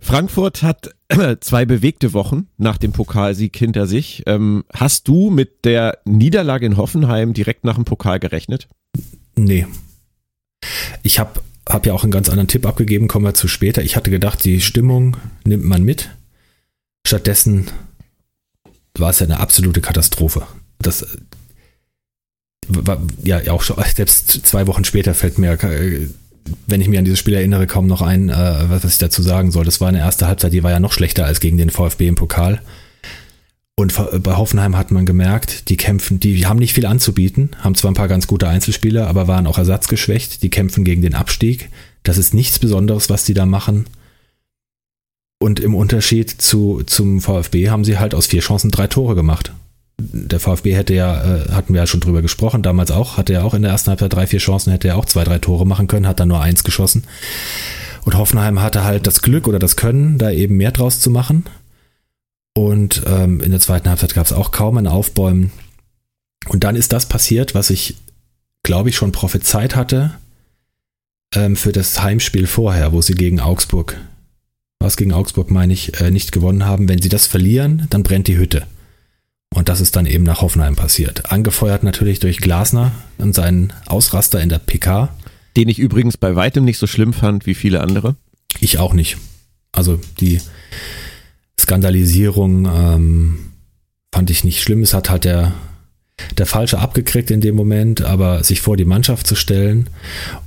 [0.00, 0.94] Frankfurt hat
[1.40, 4.22] zwei bewegte Wochen nach dem Pokalsieg hinter sich.
[4.26, 8.68] Ähm, hast du mit der Niederlage in Hoffenheim direkt nach dem Pokal gerechnet?
[9.36, 9.66] Nee.
[11.02, 13.82] Ich habe habe ja auch einen ganz anderen Tipp abgegeben, kommen wir zu später.
[13.82, 16.10] Ich hatte gedacht, die Stimmung nimmt man mit.
[17.06, 17.66] Stattdessen
[18.94, 20.46] war es ja eine absolute Katastrophe.
[20.78, 21.06] Das
[22.68, 25.58] war ja auch schon, selbst zwei Wochen später fällt mir,
[26.66, 29.50] wenn ich mich an dieses Spiel erinnere, kaum noch ein, äh, was ich dazu sagen
[29.50, 29.64] soll.
[29.64, 32.14] Das war eine erste Halbzeit, die war ja noch schlechter als gegen den VfB im
[32.14, 32.60] Pokal.
[33.78, 37.90] Und bei Hoffenheim hat man gemerkt, die kämpfen, die haben nicht viel anzubieten, haben zwar
[37.90, 40.42] ein paar ganz gute Einzelspieler, aber waren auch ersatzgeschwächt.
[40.42, 41.68] Die kämpfen gegen den Abstieg.
[42.02, 43.84] Das ist nichts Besonderes, was die da machen.
[45.38, 49.52] Und im Unterschied zu, zum VfB haben sie halt aus vier Chancen drei Tore gemacht.
[49.98, 53.44] Der VfB hätte ja, äh, hatten wir ja schon drüber gesprochen, damals auch, hatte er
[53.44, 55.86] auch in der ersten Halbzeit drei, vier Chancen, hätte er auch zwei, drei Tore machen
[55.86, 57.04] können, hat dann nur eins geschossen.
[58.04, 61.44] Und Hoffenheim hatte halt das Glück oder das Können, da eben mehr draus zu machen.
[62.54, 65.50] Und ähm, in der zweiten Halbzeit gab es auch kaum ein Aufbäumen.
[66.48, 67.96] Und dann ist das passiert, was ich,
[68.62, 70.12] glaube ich, schon prophezeit hatte
[71.34, 73.96] ähm, für das Heimspiel vorher, wo sie gegen Augsburg,
[74.78, 76.88] was gegen Augsburg meine ich, äh, nicht gewonnen haben.
[76.88, 78.66] Wenn sie das verlieren, dann brennt die Hütte.
[79.56, 81.32] Und das ist dann eben nach Hoffenheim passiert.
[81.32, 85.08] Angefeuert natürlich durch Glasner und seinen Ausraster in der PK.
[85.56, 88.16] Den ich übrigens bei weitem nicht so schlimm fand wie viele andere.
[88.60, 89.16] Ich auch nicht.
[89.72, 90.42] Also die
[91.58, 93.38] Skandalisierung ähm,
[94.12, 94.82] fand ich nicht schlimm.
[94.82, 95.54] Es hat halt der,
[96.36, 99.88] der Falsche abgekriegt in dem Moment, aber sich vor die Mannschaft zu stellen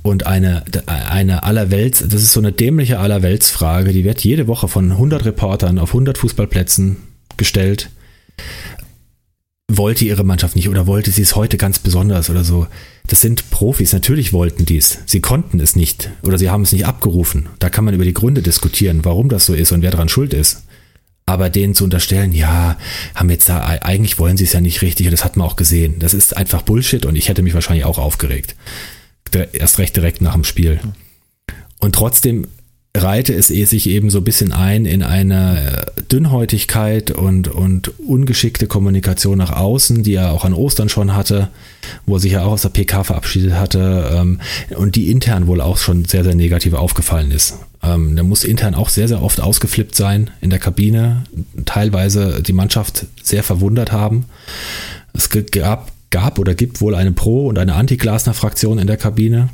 [0.02, 4.92] und eine, eine Allerwelts, das ist so eine dämliche Allerweltsfrage, die wird jede Woche von
[4.92, 6.98] 100 Reportern auf 100 Fußballplätzen
[7.36, 7.90] gestellt.
[9.72, 12.66] Wollte ihre Mannschaft nicht oder wollte sie es heute ganz besonders oder so?
[13.06, 14.98] Das sind Profis, natürlich wollten die es.
[15.06, 17.48] Sie konnten es nicht oder sie haben es nicht abgerufen.
[17.60, 20.34] Da kann man über die Gründe diskutieren, warum das so ist und wer daran schuld
[20.34, 20.64] ist.
[21.24, 22.76] Aber denen zu unterstellen, ja,
[23.14, 25.54] haben jetzt da, eigentlich wollen sie es ja nicht richtig und das hat man auch
[25.54, 26.00] gesehen.
[26.00, 28.56] Das ist einfach Bullshit und ich hätte mich wahrscheinlich auch aufgeregt.
[29.52, 30.80] Erst recht direkt nach dem Spiel.
[31.78, 32.48] Und trotzdem
[32.96, 38.66] reihte es eh sich eben so ein bisschen ein in eine Dünnhäutigkeit und, und ungeschickte
[38.66, 41.48] Kommunikation nach außen, die er auch an Ostern schon hatte,
[42.06, 44.40] wo er sich ja auch aus der PK verabschiedet hatte ähm,
[44.76, 47.58] und die intern wohl auch schon sehr, sehr negativ aufgefallen ist.
[47.82, 51.24] Ähm, der muss intern auch sehr, sehr oft ausgeflippt sein in der Kabine,
[51.66, 54.24] teilweise die Mannschaft sehr verwundert haben.
[55.12, 59.48] Es gab, gab oder gibt wohl eine Pro- und eine Anti-Glasner-Fraktion in der Kabine.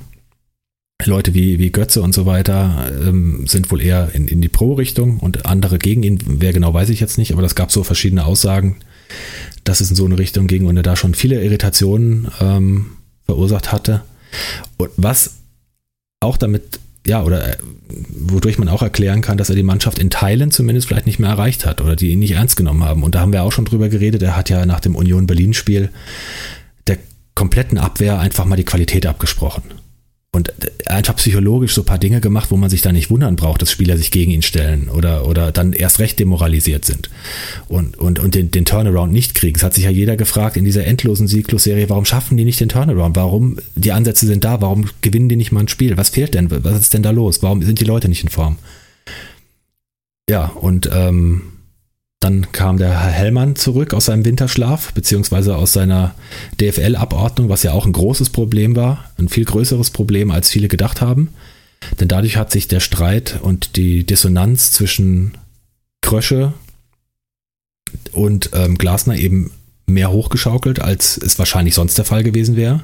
[1.04, 5.18] Leute wie, wie Götze und so weiter ähm, sind wohl eher in, in die Pro-Richtung
[5.18, 6.18] und andere gegen ihn.
[6.26, 8.76] Wer genau weiß ich jetzt nicht, aber das gab so verschiedene Aussagen,
[9.64, 12.86] dass es in so eine Richtung ging und er da schon viele Irritationen ähm,
[13.24, 14.02] verursacht hatte.
[14.78, 15.36] Und was
[16.20, 17.56] auch damit ja, oder äh,
[18.10, 21.30] wodurch man auch erklären kann, dass er die Mannschaft in Teilen zumindest vielleicht nicht mehr
[21.30, 23.04] erreicht hat oder die ihn nicht ernst genommen haben.
[23.04, 24.22] Und da haben wir auch schon drüber geredet.
[24.22, 25.90] Er hat ja nach dem Union Berlin-Spiel
[26.88, 26.98] der
[27.34, 29.62] kompletten Abwehr einfach mal die Qualität abgesprochen.
[30.36, 30.52] Und
[30.86, 33.72] einfach psychologisch so ein paar Dinge gemacht, wo man sich da nicht wundern braucht, dass
[33.72, 37.08] Spieler sich gegen ihn stellen oder, oder dann erst recht demoralisiert sind
[37.68, 39.56] und, und, und den, den Turnaround nicht kriegen.
[39.56, 42.68] Es hat sich ja jeder gefragt in dieser endlosen Sieglos-Serie, warum schaffen die nicht den
[42.68, 43.16] Turnaround?
[43.16, 45.96] Warum, die Ansätze sind da, warum gewinnen die nicht mal ein Spiel?
[45.96, 46.50] Was fehlt denn?
[46.50, 47.42] Was ist denn da los?
[47.42, 48.58] Warum sind die Leute nicht in Form?
[50.28, 51.42] Ja, und ähm,
[52.20, 56.14] dann kam der Herr Hellmann zurück aus seinem Winterschlaf, beziehungsweise aus seiner
[56.60, 61.00] DFL-Abordnung, was ja auch ein großes Problem war, ein viel größeres Problem, als viele gedacht
[61.00, 61.28] haben.
[62.00, 65.36] Denn dadurch hat sich der Streit und die Dissonanz zwischen
[66.00, 66.54] Krösche
[68.12, 69.50] und ähm, Glasner eben
[69.86, 72.82] mehr hochgeschaukelt, als es wahrscheinlich sonst der Fall gewesen wäre.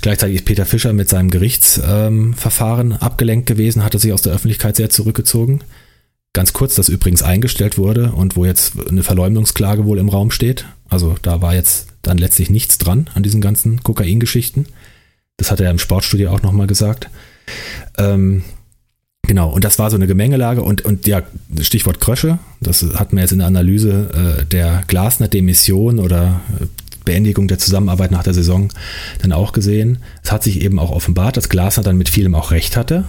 [0.00, 4.76] Gleichzeitig ist Peter Fischer mit seinem Gerichtsverfahren ähm, abgelenkt gewesen, hatte sich aus der Öffentlichkeit
[4.76, 5.60] sehr zurückgezogen.
[6.36, 10.66] Ganz kurz, das übrigens eingestellt wurde und wo jetzt eine Verleumdungsklage wohl im Raum steht.
[10.86, 14.66] Also da war jetzt dann letztlich nichts dran an diesen ganzen Kokaingeschichten.
[15.38, 17.08] Das hat er im Sportstudio auch nochmal gesagt.
[17.96, 18.44] Ähm,
[19.22, 21.22] genau, und das war so eine Gemengelage und, und ja,
[21.62, 26.66] Stichwort Krösche, das hat man jetzt in der Analyse äh, der Glasner-Demission oder äh,
[27.06, 28.74] Beendigung der Zusammenarbeit nach der Saison
[29.22, 30.02] dann auch gesehen.
[30.22, 33.06] Es hat sich eben auch offenbart, dass Glasner dann mit vielem auch recht hatte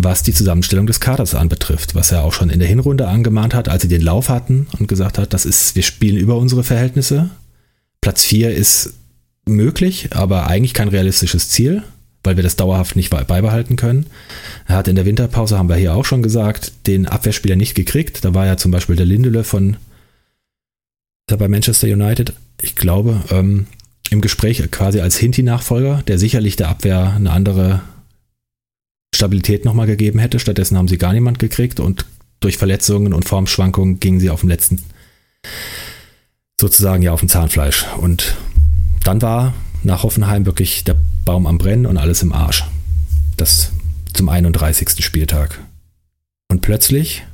[0.00, 3.68] was die Zusammenstellung des Kaders anbetrifft, was er auch schon in der Hinrunde angemahnt hat,
[3.68, 7.30] als sie den Lauf hatten und gesagt hat, das ist, wir spielen über unsere Verhältnisse.
[8.00, 8.94] Platz 4 ist
[9.44, 11.82] möglich, aber eigentlich kein realistisches Ziel,
[12.22, 14.06] weil wir das dauerhaft nicht beibehalten können.
[14.66, 18.24] Er hat in der Winterpause, haben wir hier auch schon gesagt, den Abwehrspieler nicht gekriegt.
[18.24, 19.76] Da war ja zum Beispiel der Lindele von
[21.26, 22.32] bei Manchester United,
[22.62, 23.66] ich glaube, ähm,
[24.10, 27.82] im Gespräch quasi als Hinti-Nachfolger, der sicherlich der Abwehr eine andere
[29.14, 30.38] Stabilität nochmal gegeben hätte.
[30.38, 32.06] Stattdessen haben sie gar niemand gekriegt und
[32.40, 34.82] durch Verletzungen und Formschwankungen gingen sie auf dem letzten
[36.60, 37.86] sozusagen ja auf dem Zahnfleisch.
[37.98, 38.36] Und
[39.04, 42.64] dann war nach Hoffenheim wirklich der Baum am Brennen und alles im Arsch.
[43.36, 43.72] Das
[44.12, 45.04] zum 31.
[45.04, 45.60] Spieltag.
[46.48, 47.24] Und plötzlich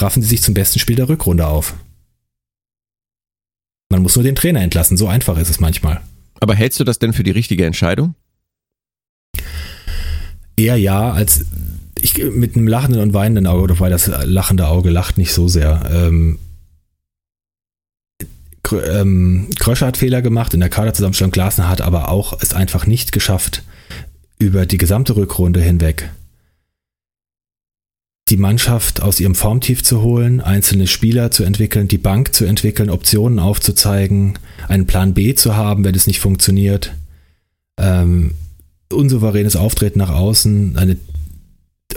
[0.00, 1.74] raffen sie sich zum besten Spiel der Rückrunde auf.
[3.90, 6.02] Man muss nur den Trainer entlassen, so einfach ist es manchmal.
[6.40, 8.14] Aber hältst du das denn für die richtige Entscheidung?
[10.58, 11.44] Eher ja, als
[12.00, 15.88] ich mit einem lachenden und weinenden Auge, wobei das lachende Auge lacht nicht so sehr.
[15.92, 16.38] Ähm,
[18.70, 23.12] ähm, Kröscher hat Fehler gemacht in der Kaderzusammenstellung, Glasner hat aber auch es einfach nicht
[23.12, 23.62] geschafft,
[24.38, 26.10] über die gesamte Rückrunde hinweg
[28.28, 32.90] die Mannschaft aus ihrem Formtief zu holen, einzelne Spieler zu entwickeln, die Bank zu entwickeln,
[32.90, 36.92] Optionen aufzuzeigen, einen Plan B zu haben, wenn es nicht funktioniert.
[37.78, 38.32] Ähm,
[38.92, 40.96] unsouveränes Auftreten nach außen, eine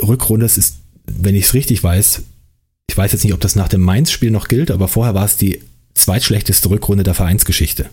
[0.02, 2.24] Rückrunde, das ist, wenn ich es richtig weiß,
[2.90, 5.38] ich weiß jetzt nicht, ob das nach dem Mainz-Spiel noch gilt, aber vorher war es
[5.38, 5.62] die
[5.94, 7.90] zweitschlechteste Rückrunde der Vereinsgeschichte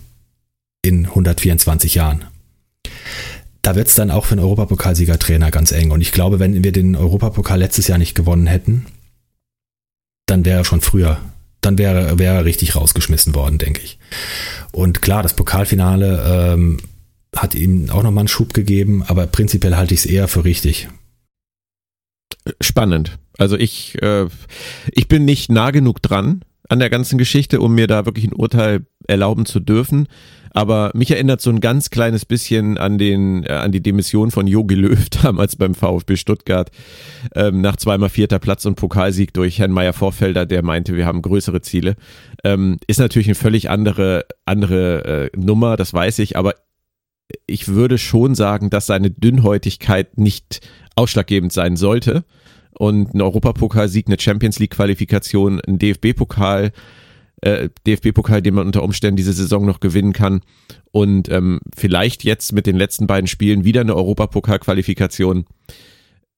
[0.82, 2.24] in 124 Jahren.
[3.62, 5.90] Da wird es dann auch für einen Europapokalsiegertrainer ganz eng.
[5.90, 8.87] Und ich glaube, wenn wir den Europapokal letztes Jahr nicht gewonnen hätten,
[10.26, 11.20] dann wäre er schon früher,
[11.61, 13.98] dann wäre, wäre er richtig rausgeschmissen worden, denke ich.
[14.72, 16.78] Und klar, das Pokalfinale ähm,
[17.35, 20.88] hat ihm auch nochmal einen Schub gegeben, aber prinzipiell halte ich es eher für richtig.
[22.61, 23.19] Spannend.
[23.37, 24.27] Also ich, äh,
[24.91, 28.35] ich bin nicht nah genug dran an der ganzen Geschichte, um mir da wirklich ein
[28.35, 30.09] Urteil erlauben zu dürfen.
[30.51, 34.47] Aber mich erinnert so ein ganz kleines bisschen an den, äh, an die Demission von
[34.47, 36.71] Jogi Löw damals beim VfB Stuttgart
[37.35, 41.23] ähm, nach zweimal vierter Platz und Pokalsieg durch Herrn Meier Vorfelder, der meinte, wir haben
[41.23, 41.97] größere Ziele.
[42.45, 46.55] Ähm, ist natürlich eine völlig andere, andere äh, Nummer, das weiß ich, aber
[47.47, 50.61] ich würde schon sagen, dass seine Dünnhäutigkeit nicht
[50.97, 52.25] ausschlaggebend sein sollte.
[52.79, 56.73] Und ein Europapokalsieg, eine Champions League-Qualifikation, ein DFB-Pokal,
[57.41, 60.41] äh, DFB-Pokal, den man unter Umständen diese Saison noch gewinnen kann.
[60.93, 65.45] Und ähm, vielleicht jetzt mit den letzten beiden Spielen wieder eine Europapokal-Qualifikation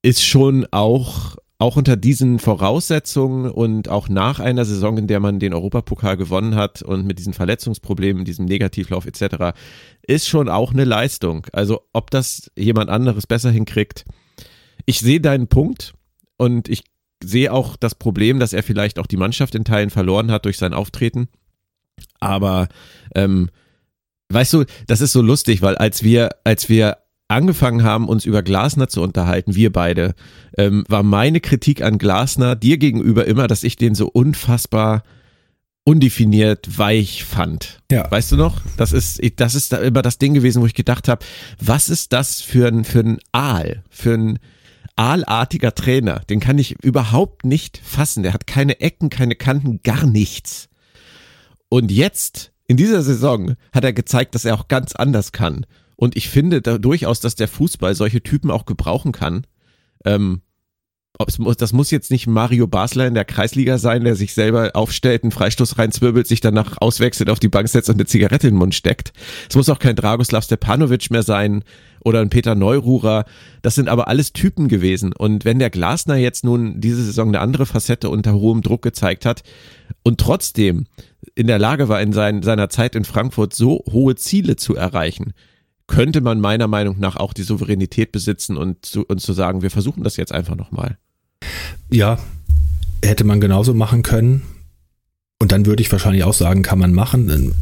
[0.03, 5.39] ist schon auch auch unter diesen Voraussetzungen und auch nach einer Saison, in der man
[5.39, 9.55] den Europapokal gewonnen hat und mit diesen Verletzungsproblemen, diesem Negativlauf etc.,
[10.01, 11.47] ist schon auch eine Leistung.
[11.53, 14.07] Also ob das jemand anderes besser hinkriegt.
[14.87, 15.93] Ich sehe deinen Punkt
[16.39, 16.85] und ich
[17.23, 20.57] sehe auch das Problem, dass er vielleicht auch die Mannschaft in Teilen verloren hat durch
[20.57, 21.29] sein Auftreten.
[22.21, 22.69] Aber
[23.15, 23.51] ähm,
[24.31, 26.97] weißt du, das ist so lustig, weil als wir, als wir
[27.31, 30.15] angefangen haben, uns über Glasner zu unterhalten, wir beide,
[30.59, 35.05] ähm, war meine Kritik an Glasner dir gegenüber immer, dass ich den so unfassbar
[35.85, 37.81] undefiniert weich fand.
[37.91, 38.11] Ja.
[38.11, 38.61] Weißt du noch?
[38.77, 41.25] Das ist, das ist da immer das Ding gewesen, wo ich gedacht habe,
[41.61, 44.39] was ist das für ein, für ein Aal, für ein
[44.97, 46.21] aalartiger Trainer?
[46.29, 48.25] Den kann ich überhaupt nicht fassen.
[48.25, 50.69] Der hat keine Ecken, keine Kanten, gar nichts.
[51.69, 55.65] Und jetzt, in dieser Saison, hat er gezeigt, dass er auch ganz anders kann
[56.01, 59.47] Und ich finde da durchaus, dass der Fußball solche Typen auch gebrauchen kann.
[60.07, 60.41] Ähm,
[61.19, 65.31] das muss jetzt nicht Mario Basler in der Kreisliga sein, der sich selber aufstellt, einen
[65.31, 68.75] Freistoß reinzwirbelt, sich danach auswechselt, auf die Bank setzt und eine Zigarette in den Mund
[68.75, 69.13] steckt.
[69.47, 71.65] Es muss auch kein Dragoslav Stepanovic mehr sein
[72.03, 73.27] oder ein Peter Neururer.
[73.61, 75.13] Das sind aber alles Typen gewesen.
[75.13, 79.27] Und wenn der Glasner jetzt nun diese Saison eine andere Facette unter hohem Druck gezeigt
[79.27, 79.43] hat
[80.03, 80.87] und trotzdem
[81.35, 85.35] in der Lage war, in sein, seiner Zeit in Frankfurt so hohe Ziele zu erreichen,
[85.91, 89.71] könnte man meiner Meinung nach auch die Souveränität besitzen und zu, und zu sagen, wir
[89.71, 90.97] versuchen das jetzt einfach nochmal.
[91.91, 92.19] Ja,
[93.05, 94.43] hätte man genauso machen können.
[95.41, 97.55] Und dann würde ich wahrscheinlich auch sagen, kann man machen.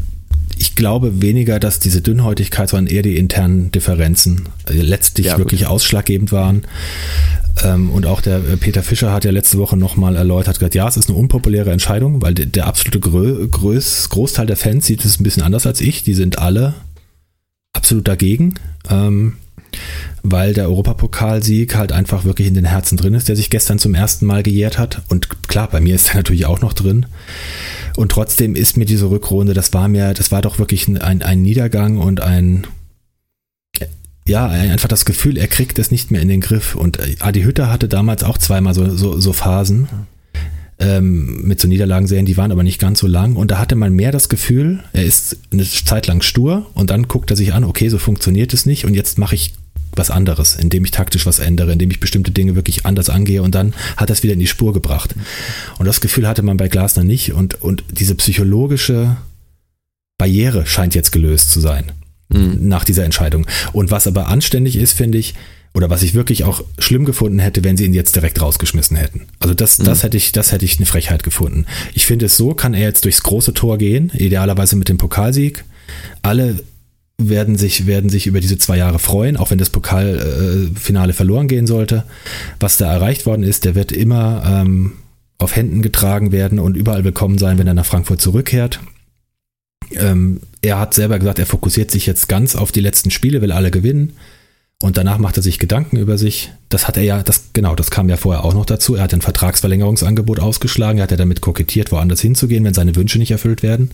[0.58, 6.30] Ich glaube weniger, dass diese Dünnhäutigkeit, sondern eher die internen Differenzen letztlich ja, wirklich ausschlaggebend
[6.30, 6.66] waren.
[7.64, 10.98] Ähm, und auch der Peter Fischer hat ja letzte Woche nochmal erläutert, gesagt, ja, es
[10.98, 15.66] ist eine unpopuläre Entscheidung, weil der, absolute Großteil der Fans sieht es ein bisschen anders
[15.66, 16.02] als ich.
[16.02, 16.74] Die sind alle
[17.78, 18.54] absolut dagegen.
[18.90, 19.34] Ähm,
[20.22, 23.94] weil der Europapokalsieg halt einfach wirklich in den Herzen drin ist, der sich gestern zum
[23.94, 25.02] ersten Mal gejährt hat.
[25.08, 27.06] Und klar, bei mir ist er natürlich auch noch drin.
[27.96, 31.42] Und trotzdem ist mir diese Rückrunde, das war mir, das war doch wirklich ein, ein
[31.42, 32.66] Niedergang und ein,
[34.26, 36.74] ja, einfach das Gefühl, er kriegt es nicht mehr in den Griff.
[36.74, 39.88] Und Adi Hütter hatte damals auch zweimal so, so, so Phasen
[40.78, 43.36] ähm, mit so Niederlagenserien, die waren aber nicht ganz so lang.
[43.36, 47.08] Und da hatte man mehr das Gefühl, er ist eine Zeit lang stur und dann
[47.08, 49.54] guckt er sich an, okay, so funktioniert es nicht und jetzt mache ich
[49.94, 53.54] was anderes, indem ich taktisch was ändere, indem ich bestimmte Dinge wirklich anders angehe und
[53.54, 55.14] dann hat er es wieder in die Spur gebracht.
[55.78, 59.16] Und das Gefühl hatte man bei Glasner nicht und, und diese psychologische
[60.18, 61.92] Barriere scheint jetzt gelöst zu sein
[62.28, 62.68] mhm.
[62.68, 63.46] nach dieser Entscheidung.
[63.72, 65.34] Und was aber anständig ist, finde ich,
[65.78, 69.28] oder was ich wirklich auch schlimm gefunden hätte, wenn sie ihn jetzt direkt rausgeschmissen hätten.
[69.38, 69.84] Also das, mhm.
[69.84, 71.66] das hätte ich, das hätte ich eine Frechheit gefunden.
[71.94, 75.64] Ich finde es so, kann er jetzt durchs große Tor gehen, idealerweise mit dem Pokalsieg.
[76.20, 76.56] Alle
[77.16, 81.68] werden sich, werden sich über diese zwei Jahre freuen, auch wenn das Pokalfinale verloren gehen
[81.68, 82.02] sollte.
[82.58, 84.94] Was da erreicht worden ist, der wird immer ähm,
[85.38, 88.80] auf Händen getragen werden und überall willkommen sein, wenn er nach Frankfurt zurückkehrt.
[89.92, 93.52] Ähm, er hat selber gesagt, er fokussiert sich jetzt ganz auf die letzten Spiele, will
[93.52, 94.14] alle gewinnen.
[94.80, 96.52] Und danach macht er sich Gedanken über sich.
[96.68, 98.94] Das hat er ja, das, genau, das kam ja vorher auch noch dazu.
[98.94, 100.98] Er hat ein Vertragsverlängerungsangebot ausgeschlagen.
[100.98, 103.90] Er hat ja damit kokettiert, woanders hinzugehen, wenn seine Wünsche nicht erfüllt werden.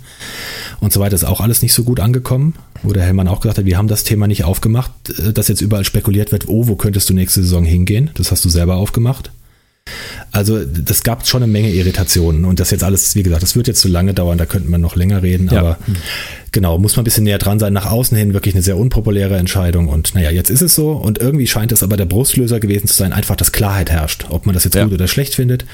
[0.80, 2.56] Und so weiter ist auch alles nicht so gut angekommen.
[2.82, 5.62] Wo der Hellmann auch gesagt hat, wir haben das Thema nicht aufgemacht, äh, dass jetzt
[5.62, 8.10] überall spekuliert wird, oh, wo könntest du nächste Saison hingehen?
[8.14, 9.30] Das hast du selber aufgemacht.
[10.34, 13.68] Also das gab schon eine Menge Irritationen und das jetzt alles, wie gesagt, das wird
[13.68, 15.60] jetzt zu lange dauern, da könnten wir noch länger reden, ja.
[15.60, 15.78] aber
[16.50, 19.36] genau, muss man ein bisschen näher dran sein, nach außen hin wirklich eine sehr unpopuläre
[19.36, 22.88] Entscheidung und naja, jetzt ist es so und irgendwie scheint es aber der Brustlöser gewesen
[22.88, 24.82] zu sein, einfach, dass Klarheit herrscht, ob man das jetzt ja.
[24.84, 25.66] gut oder schlecht findet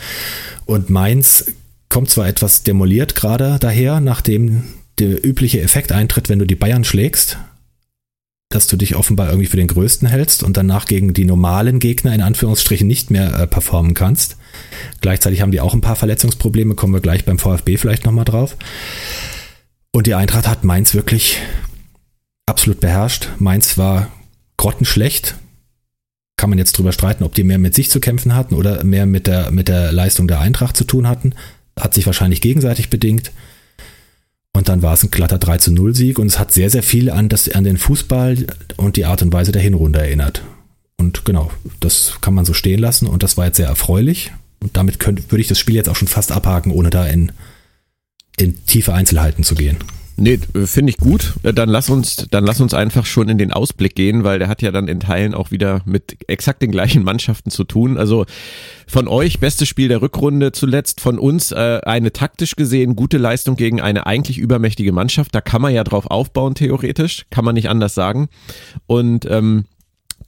[0.66, 1.46] und Mainz
[1.88, 4.64] kommt zwar etwas demoliert gerade daher, nachdem
[4.98, 7.38] der übliche Effekt eintritt, wenn du die Bayern schlägst,
[8.50, 12.12] dass du dich offenbar irgendwie für den Größten hältst und danach gegen die normalen Gegner
[12.12, 14.36] in Anführungsstrichen nicht mehr äh, performen kannst.
[15.00, 18.56] Gleichzeitig haben die auch ein paar Verletzungsprobleme, kommen wir gleich beim VfB vielleicht nochmal drauf.
[19.92, 21.38] Und die Eintracht hat Mainz wirklich
[22.46, 23.28] absolut beherrscht.
[23.38, 24.10] Mainz war
[24.56, 25.36] grottenschlecht.
[26.36, 29.06] Kann man jetzt drüber streiten, ob die mehr mit sich zu kämpfen hatten oder mehr
[29.06, 31.34] mit der, mit der Leistung der Eintracht zu tun hatten.
[31.78, 33.30] Hat sich wahrscheinlich gegenseitig bedingt.
[34.52, 36.82] Und dann war es ein glatter 3 zu 0 Sieg und es hat sehr, sehr
[36.82, 40.42] viel an, das, an den Fußball und die Art und Weise der Hinrunde erinnert.
[40.96, 44.32] Und genau, das kann man so stehen lassen und das war jetzt sehr erfreulich.
[44.60, 47.32] Und damit könnte, würde ich das Spiel jetzt auch schon fast abhaken, ohne da in,
[48.36, 49.78] in tiefe Einzelheiten zu gehen.
[50.20, 51.32] Nee, finde ich gut.
[51.44, 54.48] Äh, dann lass uns, dann lass uns einfach schon in den Ausblick gehen, weil der
[54.48, 57.96] hat ja dann in Teilen auch wieder mit exakt den gleichen Mannschaften zu tun.
[57.96, 58.26] Also
[58.86, 63.56] von euch bestes Spiel der Rückrunde zuletzt, von uns äh, eine taktisch gesehen gute Leistung
[63.56, 65.34] gegen eine eigentlich übermächtige Mannschaft.
[65.34, 68.28] Da kann man ja drauf aufbauen theoretisch, kann man nicht anders sagen.
[68.86, 69.64] Und ähm,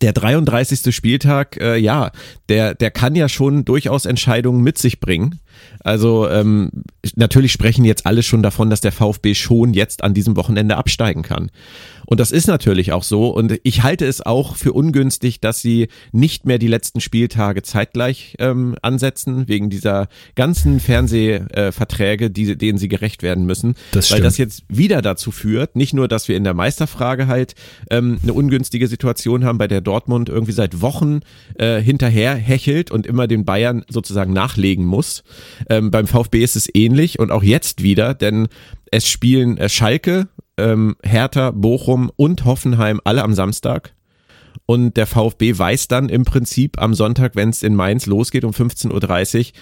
[0.03, 0.95] der 33.
[0.95, 2.11] Spieltag, äh, ja,
[2.49, 5.39] der, der kann ja schon durchaus Entscheidungen mit sich bringen.
[5.81, 6.71] Also ähm,
[7.15, 11.23] natürlich sprechen jetzt alle schon davon, dass der VfB schon jetzt an diesem Wochenende absteigen
[11.23, 11.51] kann.
[12.13, 13.29] Und das ist natürlich auch so.
[13.29, 18.37] Und ich halte es auch für ungünstig, dass sie nicht mehr die letzten Spieltage zeitgleich
[18.39, 23.77] ähm, ansetzen, wegen dieser ganzen Fernsehverträge, die, denen sie gerecht werden müssen.
[23.93, 27.55] Das weil das jetzt wieder dazu führt, nicht nur, dass wir in der Meisterfrage halt
[27.89, 31.21] ähm, eine ungünstige Situation haben, bei der Dortmund irgendwie seit Wochen
[31.55, 35.25] äh, hinterher hechelt und immer den Bayern sozusagen nachlegen muss.
[35.71, 38.49] Ähm, beim VfB ist es ähnlich und auch jetzt wieder, denn
[38.91, 40.29] es spielen äh, Schalke,
[40.59, 43.95] ähm, Hertha, Bochum und Hoffenheim alle am Samstag.
[44.67, 48.53] Und der VfB weiß dann im Prinzip am Sonntag, wenn es in Mainz losgeht um
[48.53, 49.53] 15.30 Uhr,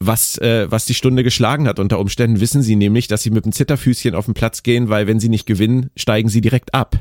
[0.00, 1.78] was, äh, was die Stunde geschlagen hat.
[1.78, 5.06] Unter Umständen wissen sie nämlich, dass sie mit dem Zitterfüßchen auf den Platz gehen, weil
[5.06, 7.00] wenn sie nicht gewinnen, steigen sie direkt ab.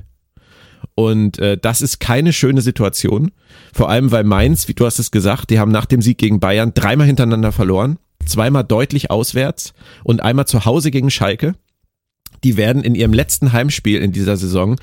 [0.96, 3.32] Und äh, das ist keine schöne Situation.
[3.74, 6.40] Vor allem, weil Mainz, wie du hast es gesagt, die haben nach dem Sieg gegen
[6.40, 8.00] Bayern dreimal hintereinander verloren.
[8.26, 9.74] Zweimal deutlich auswärts
[10.04, 11.54] und einmal zu Hause gegen Schalke.
[12.44, 14.78] Die werden in ihrem letzten Heimspiel in dieser Saison,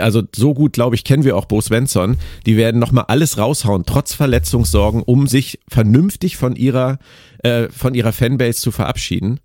[0.00, 2.16] also so gut, glaube ich, kennen wir auch Bo Svensson,
[2.46, 6.98] die werden nochmal alles raushauen, trotz Verletzungssorgen, um sich vernünftig von ihrer,
[7.42, 9.40] äh, von ihrer Fanbase zu verabschieden.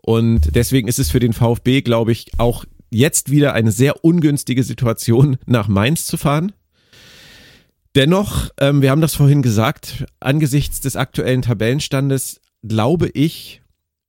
[0.00, 4.62] Und deswegen ist es für den VfB, glaube ich, auch jetzt wieder eine sehr ungünstige
[4.62, 6.52] Situation, nach Mainz zu fahren.
[7.96, 13.62] Dennoch, ähm, wir haben das vorhin gesagt, angesichts des aktuellen Tabellenstandes glaube ich,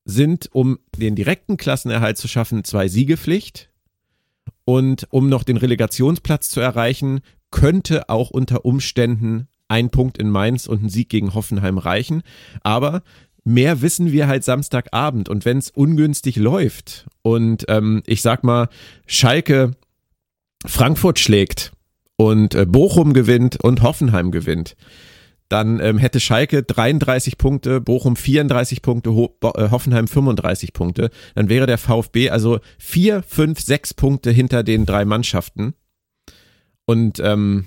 [0.05, 3.69] sind, um den direkten Klassenerhalt zu schaffen, zwei Siegepflicht.
[4.65, 7.21] Und um noch den Relegationsplatz zu erreichen,
[7.51, 12.23] könnte auch unter Umständen ein Punkt in Mainz und ein Sieg gegen Hoffenheim reichen.
[12.61, 13.03] Aber
[13.43, 15.29] mehr wissen wir halt Samstagabend.
[15.29, 18.69] Und wenn es ungünstig läuft und ähm, ich sag mal,
[19.05, 19.71] Schalke
[20.65, 21.71] Frankfurt schlägt
[22.17, 24.75] und äh, Bochum gewinnt und Hoffenheim gewinnt,
[25.49, 31.09] dann ähm, hätte Schalke 33 Punkte, Bochum 34 Punkte, Ho äh, Hoffenheim 35 Punkte.
[31.35, 35.73] Dann wäre der VfB also vier, fünf, sechs Punkte hinter den drei Mannschaften.
[36.85, 37.65] Und ähm,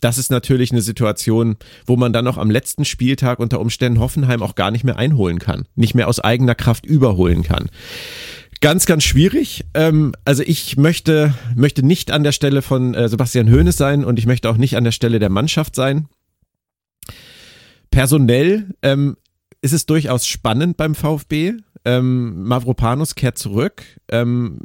[0.00, 1.56] das ist natürlich eine Situation,
[1.86, 5.38] wo man dann noch am letzten Spieltag unter Umständen Hoffenheim auch gar nicht mehr einholen
[5.38, 7.70] kann, nicht mehr aus eigener Kraft überholen kann.
[8.60, 9.64] Ganz, ganz schwierig.
[9.72, 14.18] Ähm, also ich möchte, möchte nicht an der Stelle von äh, Sebastian Hoeneß sein und
[14.18, 16.08] ich möchte auch nicht an der Stelle der Mannschaft sein.
[17.94, 19.16] Personell ähm,
[19.60, 21.54] ist es durchaus spannend beim VfB.
[21.84, 23.84] Ähm, Mavropanos kehrt zurück.
[24.08, 24.62] Ähm,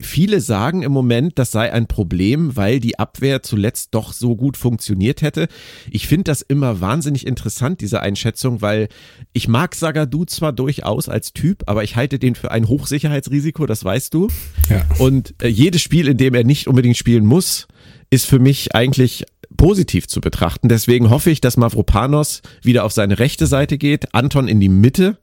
[0.00, 4.56] Viele sagen im Moment, das sei ein Problem, weil die Abwehr zuletzt doch so gut
[4.56, 5.48] funktioniert hätte.
[5.90, 8.86] Ich finde das immer wahnsinnig interessant, diese Einschätzung, weil
[9.32, 13.84] ich mag Sagadu zwar durchaus als Typ, aber ich halte den für ein Hochsicherheitsrisiko, das
[13.84, 14.28] weißt du.
[14.70, 14.86] Ja.
[15.00, 17.66] Und äh, jedes Spiel, in dem er nicht unbedingt spielen muss,
[18.08, 19.24] ist für mich eigentlich
[19.58, 20.70] positiv zu betrachten.
[20.70, 25.18] Deswegen hoffe ich, dass Mavropanos wieder auf seine rechte Seite geht, Anton in die Mitte.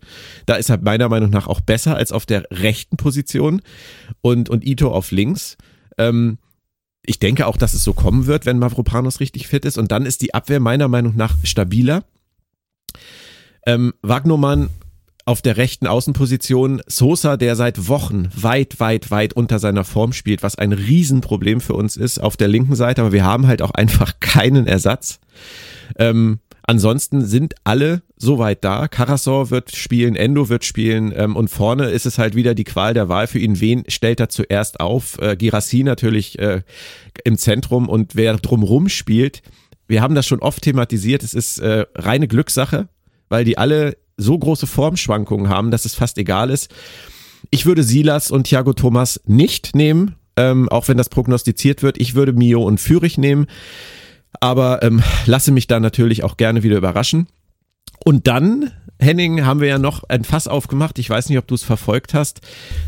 [0.46, 3.62] Da ist er meiner Meinung nach auch besser als auf der rechten Position
[4.22, 5.58] und, und Ito auf links.
[5.98, 6.38] Ähm,
[7.04, 9.78] ich denke auch, dass es so kommen wird, wenn Mavropanos richtig fit ist.
[9.78, 12.04] Und dann ist die Abwehr meiner Meinung nach stabiler.
[13.66, 14.70] Ähm, Wagnermann
[15.26, 20.44] auf der rechten Außenposition Sosa, der seit Wochen weit, weit, weit unter seiner Form spielt,
[20.44, 23.72] was ein Riesenproblem für uns ist auf der linken Seite, aber wir haben halt auch
[23.72, 25.20] einfach keinen Ersatz.
[25.98, 28.88] Ähm, ansonsten sind alle soweit da.
[28.88, 32.94] Karasor wird spielen, Endo wird spielen ähm, und vorne ist es halt wieder die Qual
[32.94, 33.60] der Wahl für ihn.
[33.60, 35.18] Wen stellt er zuerst auf?
[35.20, 36.62] Äh, Girassi natürlich äh,
[37.24, 39.42] im Zentrum und wer drumrum spielt.
[39.88, 41.24] Wir haben das schon oft thematisiert.
[41.24, 42.90] Es ist äh, reine Glückssache,
[43.28, 46.74] weil die alle so große Formschwankungen haben, dass es fast egal ist.
[47.51, 51.99] Ich würde Silas und Thiago Thomas nicht nehmen, ähm, auch wenn das prognostiziert wird.
[51.99, 53.47] Ich würde Mio und Fürich nehmen,
[54.39, 57.28] aber ähm, lasse mich da natürlich auch gerne wieder überraschen.
[58.04, 61.00] Und dann Henning, haben wir ja noch ein Fass aufgemacht.
[61.00, 62.41] Ich weiß nicht, ob du es verfolgt hast.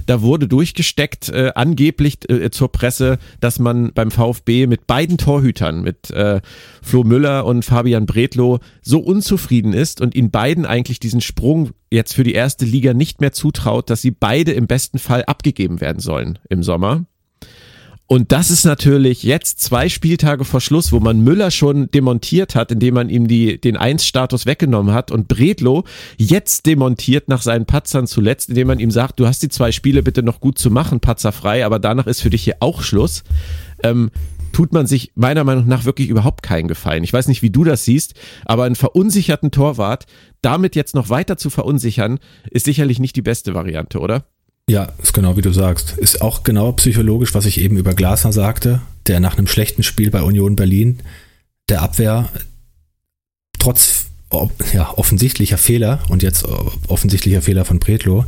[0.06, 5.82] Da wurde durchgesteckt, äh, angeblich äh, zur Presse, dass man beim VfB mit beiden Torhütern,
[5.82, 6.42] mit äh,
[6.82, 12.14] Flo Müller und Fabian Bredlow, so unzufrieden ist und ihnen beiden eigentlich diesen Sprung jetzt
[12.14, 16.00] für die erste Liga nicht mehr zutraut, dass sie beide im besten Fall abgegeben werden
[16.00, 17.06] sollen im Sommer.
[18.08, 22.72] Und das ist natürlich jetzt zwei Spieltage vor Schluss, wo man Müller schon demontiert hat,
[22.72, 25.84] indem man ihm die, den Eins-Status weggenommen hat und Bredlo
[26.16, 30.04] jetzt demontiert nach seinen Patzern zuletzt, indem man ihm sagt, du hast die zwei Spiele
[30.04, 33.26] bitte noch gut zu machen, patzerfrei, aber danach ist für dich hier auch Schluss.
[33.84, 34.10] Ähm,
[34.54, 37.04] tut man sich meiner Meinung nach wirklich überhaupt keinen Gefallen.
[37.04, 38.14] Ich weiß nicht, wie du das siehst,
[38.46, 40.06] aber einen verunsicherten Torwart
[40.42, 44.24] damit jetzt noch weiter zu verunsichern, ist sicherlich nicht die beste Variante, oder?
[44.70, 45.98] Ja, ist genau wie du sagst.
[45.98, 50.12] Ist auch genau psychologisch, was ich eben über Glasner sagte, der nach einem schlechten Spiel
[50.12, 51.00] bei Union Berlin
[51.70, 52.30] der Abwehr
[53.60, 54.06] trotz
[54.74, 56.46] ja, offensichtlicher Fehler und jetzt
[56.88, 58.26] offensichtlicher Fehler von Bredlo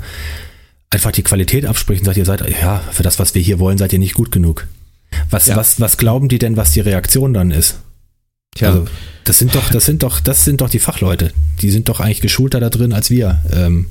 [0.90, 3.78] einfach die Qualität abspricht und sagt, ihr seid, ja, für das, was wir hier wollen,
[3.78, 4.68] seid ihr nicht gut genug.
[5.30, 5.56] Was, ja.
[5.56, 7.80] was, was glauben die denn, was die Reaktion dann ist?
[8.56, 8.70] Tja.
[8.70, 8.88] Also,
[9.26, 11.32] das sind doch, das sind doch, das sind doch die Fachleute.
[11.62, 13.44] Die sind doch eigentlich geschulter da drin als wir.
[13.52, 13.88] Ähm,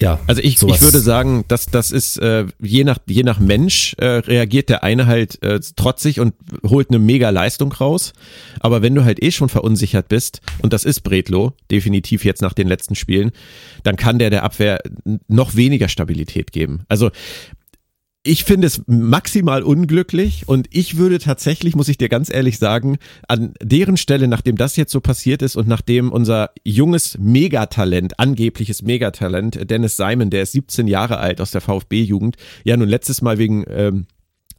[0.00, 3.94] ja, also ich, ich würde sagen, dass das ist äh, je nach je nach Mensch
[3.98, 6.34] äh, reagiert der eine halt äh, trotzig und
[6.66, 8.12] holt eine mega Leistung raus,
[8.58, 12.54] aber wenn du halt eh schon verunsichert bist und das ist Bredlo definitiv jetzt nach
[12.54, 13.30] den letzten Spielen,
[13.84, 14.80] dann kann der der Abwehr
[15.28, 16.84] noch weniger Stabilität geben.
[16.88, 17.10] Also
[18.26, 22.96] ich finde es maximal unglücklich und ich würde tatsächlich, muss ich dir ganz ehrlich sagen,
[23.28, 28.82] an deren Stelle, nachdem das jetzt so passiert ist und nachdem unser junges Megatalent, angebliches
[28.82, 33.36] Megatalent, Dennis Simon, der ist 17 Jahre alt aus der VfB-Jugend, ja nun letztes Mal
[33.36, 34.06] wegen ähm,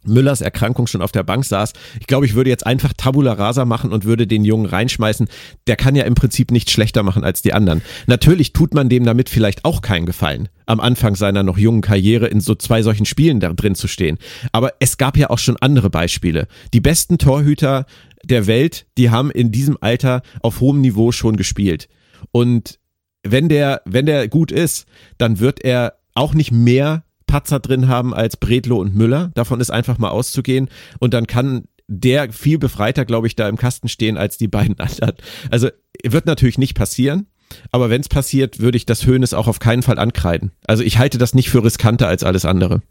[0.07, 1.73] Müllers Erkrankung schon auf der Bank saß.
[1.99, 5.27] Ich glaube, ich würde jetzt einfach Tabula Rasa machen und würde den Jungen reinschmeißen.
[5.67, 7.81] Der kann ja im Prinzip nicht schlechter machen als die anderen.
[8.07, 12.27] Natürlich tut man dem damit vielleicht auch keinen Gefallen, am Anfang seiner noch jungen Karriere
[12.27, 14.17] in so zwei solchen Spielen da drin zu stehen.
[14.51, 16.47] Aber es gab ja auch schon andere Beispiele.
[16.73, 17.85] Die besten Torhüter
[18.23, 21.87] der Welt, die haben in diesem Alter auf hohem Niveau schon gespielt.
[22.31, 22.79] Und
[23.23, 24.85] wenn der, wenn der gut ist,
[25.17, 27.03] dann wird er auch nicht mehr
[27.35, 29.29] Patzer drin haben als Bredlo und Müller.
[29.33, 30.69] Davon ist einfach mal auszugehen.
[30.99, 34.79] Und dann kann der viel befreiter, glaube ich, da im Kasten stehen als die beiden
[34.79, 35.15] anderen.
[35.51, 35.67] Also
[36.01, 37.27] wird natürlich nicht passieren.
[37.73, 40.51] Aber wenn es passiert, würde ich das Höhnes auch auf keinen Fall ankreiden.
[40.65, 42.81] Also ich halte das nicht für riskanter als alles andere.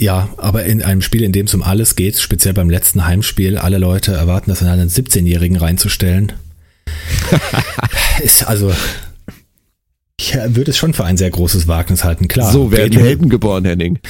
[0.00, 3.58] Ja, aber in einem Spiel, in dem es um alles geht, speziell beim letzten Heimspiel,
[3.58, 6.32] alle Leute erwarten, das in einen 17-Jährigen reinzustellen.
[8.24, 8.74] ist also
[10.18, 12.52] ich äh, würde es schon für ein sehr großes Wagnis halten, klar.
[12.52, 13.98] So werden die Helden geboren, Henning.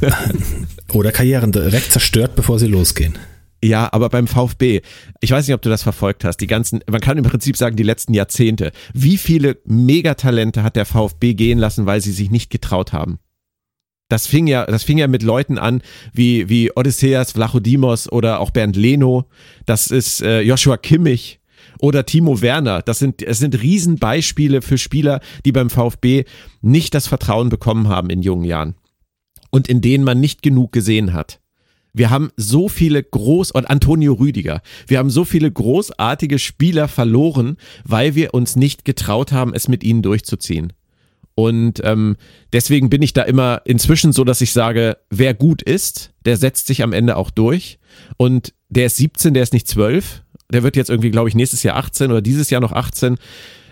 [0.92, 3.18] Oder Karrieren direkt zerstört, bevor sie losgehen.
[3.62, 4.82] Ja, aber beim VfB,
[5.20, 7.74] ich weiß nicht, ob du das verfolgt hast, die ganzen, man kann im Prinzip sagen,
[7.74, 8.70] die letzten Jahrzehnte.
[8.94, 13.18] Wie viele Megatalente hat der VfB gehen lassen, weil sie sich nicht getraut haben?
[14.08, 15.82] Das fing ja, das fing ja mit Leuten an,
[16.14, 19.28] wie, wie Odysseas Vlachodimos oder auch Bernd Leno.
[19.66, 21.37] Das ist äh, Joshua Kimmich
[21.80, 22.82] oder Timo Werner.
[22.82, 26.24] Das sind, es sind Riesenbeispiele für Spieler, die beim VfB
[26.60, 28.74] nicht das Vertrauen bekommen haben in jungen Jahren
[29.50, 31.40] und in denen man nicht genug gesehen hat.
[31.94, 34.60] Wir haben so viele groß und Antonio Rüdiger.
[34.86, 39.82] Wir haben so viele großartige Spieler verloren, weil wir uns nicht getraut haben, es mit
[39.82, 40.72] ihnen durchzuziehen.
[41.34, 42.16] Und ähm,
[42.52, 46.66] deswegen bin ich da immer inzwischen so, dass ich sage, wer gut ist, der setzt
[46.66, 47.78] sich am Ende auch durch.
[48.16, 51.62] Und der ist 17, der ist nicht 12 der wird jetzt irgendwie, glaube ich, nächstes
[51.62, 53.16] Jahr 18 oder dieses Jahr noch 18.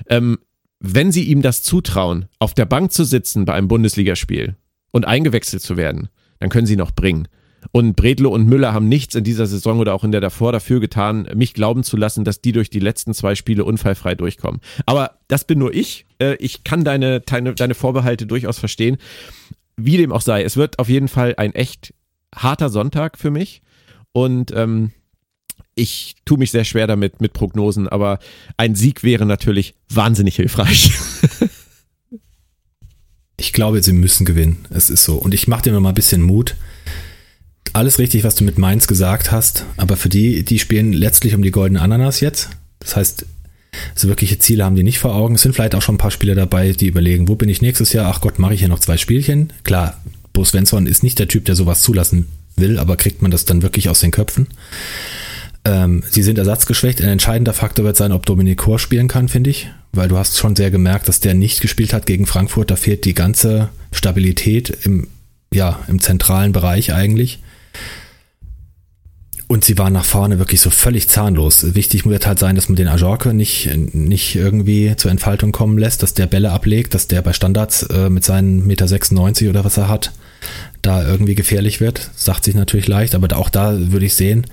[0.09, 0.39] Ähm,
[0.79, 4.57] wenn sie ihm das zutrauen, auf der Bank zu sitzen bei einem Bundesligaspiel
[4.93, 6.09] und eingewechselt zu werden,
[6.39, 7.29] dann können sie noch bringen.
[7.73, 10.81] Und Bredlo und Müller haben nichts in dieser Saison oder auch in der davor dafür
[10.81, 14.61] getan, mich glauben zu lassen, dass die durch die letzten zwei Spiele unfallfrei durchkommen.
[14.85, 16.07] Aber das bin nur ich.
[16.19, 18.99] Äh, ich kann deine, deine, deine Vorbehalte durchaus verstehen.
[19.77, 21.93] Wie dem auch sei, es wird auf jeden Fall ein echt
[22.35, 23.63] harter Sonntag für mich.
[24.13, 24.93] Und ähm,
[25.77, 28.19] ich tue mich sehr schwer damit mit Prognosen, aber
[28.57, 30.91] ein Sieg wäre natürlich wahnsinnig hilfreich.
[33.37, 34.65] ich glaube, sie müssen gewinnen.
[34.71, 35.17] Es ist so.
[35.17, 36.57] Und ich mache dir noch mal ein bisschen Mut.
[37.75, 41.43] Alles richtig, was du mit Mainz gesagt hast, aber für die, die spielen letztlich um
[41.43, 42.49] die goldene Ananas jetzt.
[42.79, 43.27] Das heißt,
[43.95, 45.35] so wirkliche Ziele haben die nicht vor Augen.
[45.35, 47.93] Es sind vielleicht auch schon ein paar Spieler dabei, die überlegen, wo bin ich nächstes
[47.93, 48.11] Jahr?
[48.11, 49.53] Ach Gott, mache ich hier noch zwei Spielchen?
[49.63, 50.03] Klar,
[50.33, 53.61] Bo Svensson ist nicht der Typ, der sowas zulassen will, aber kriegt man das dann
[53.61, 54.47] wirklich aus den Köpfen?
[55.67, 57.03] Ähm, sie sind ersatzgeschwächt.
[57.03, 59.69] Ein entscheidender Faktor wird sein, ob Dominik Kor spielen kann, finde ich.
[59.93, 62.71] Weil du hast schon sehr gemerkt, dass der nicht gespielt hat gegen Frankfurt.
[62.71, 65.09] Da fehlt die ganze Stabilität im,
[65.53, 67.41] ja, im zentralen Bereich eigentlich.
[69.49, 71.75] Und sie waren nach vorne wirklich so völlig zahnlos.
[71.75, 76.03] Wichtig wird halt sein, dass man den Ajorke nicht, nicht irgendwie zur Entfaltung kommen lässt,
[76.03, 79.77] dass der Bälle ablegt, dass der bei Standards äh, mit seinen Meter 96 oder was
[79.77, 80.13] er hat,
[80.83, 82.11] da irgendwie gefährlich wird.
[82.17, 84.47] Sagt sich natürlich leicht, aber auch da würde ich sehen,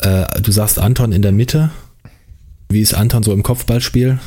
[0.00, 1.70] äh, du sagst Anton in der Mitte.
[2.68, 4.18] Wie ist Anton so im Kopfballspiel?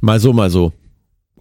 [0.00, 0.72] Mal so, mal so.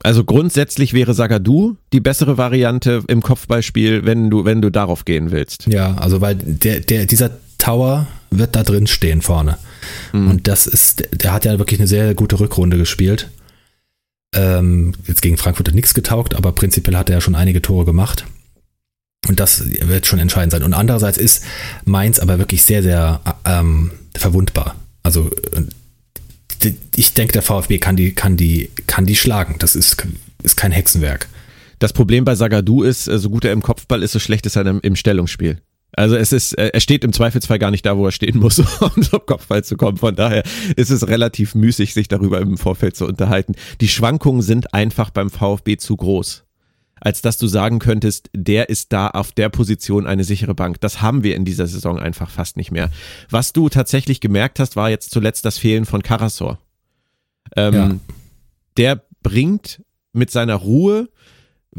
[0.04, 5.32] Also grundsätzlich wäre Sagadu die bessere Variante im Kopfballspiel, wenn du, wenn du darauf gehen
[5.32, 5.66] willst.
[5.68, 9.58] Ja, also weil der, der, dieser Tower wird da drin stehen vorne.
[10.14, 10.30] Mhm.
[10.30, 13.30] Und das ist, der hat ja wirklich eine sehr gute Rückrunde gespielt.
[14.36, 17.86] Ähm, jetzt gegen Frankfurt hat nichts getaugt, aber prinzipiell hat er ja schon einige Tore
[17.86, 18.26] gemacht.
[19.28, 20.64] Und das wird schon entscheidend sein.
[20.64, 21.44] Und andererseits ist
[21.86, 24.76] Mainz aber wirklich sehr, sehr ähm, verwundbar.
[25.04, 25.30] Also
[26.96, 29.56] ich denke, der VfB kann die, kann die, kann die schlagen.
[29.60, 29.98] Das ist,
[30.44, 31.28] ist kein Hexenwerk.
[31.80, 34.56] Das Problem bei Sagadu ist, äh, so gut er im Kopfball ist, so schlecht ist
[34.56, 35.62] er im Stellungsspiel.
[35.94, 38.60] Also es ist, äh, er steht im Zweifelsfall gar nicht da, wo er stehen muss,
[38.60, 39.98] um zum Kopfball zu kommen.
[39.98, 40.44] Von daher
[40.76, 43.54] ist es relativ müßig, sich darüber im Vorfeld zu unterhalten.
[43.82, 46.47] Die Schwankungen sind einfach beim VfB zu groß
[47.02, 50.82] als dass du sagen könntest, der ist da auf der Position eine sichere Bank.
[50.82, 52.90] Das haben wir in dieser Saison einfach fast nicht mehr.
[53.30, 56.60] Was du tatsächlich gemerkt hast, war jetzt zuletzt das Fehlen von Karasor.
[57.56, 57.96] Ähm, ja.
[58.78, 59.82] Der bringt
[60.14, 61.10] mit seiner Ruhe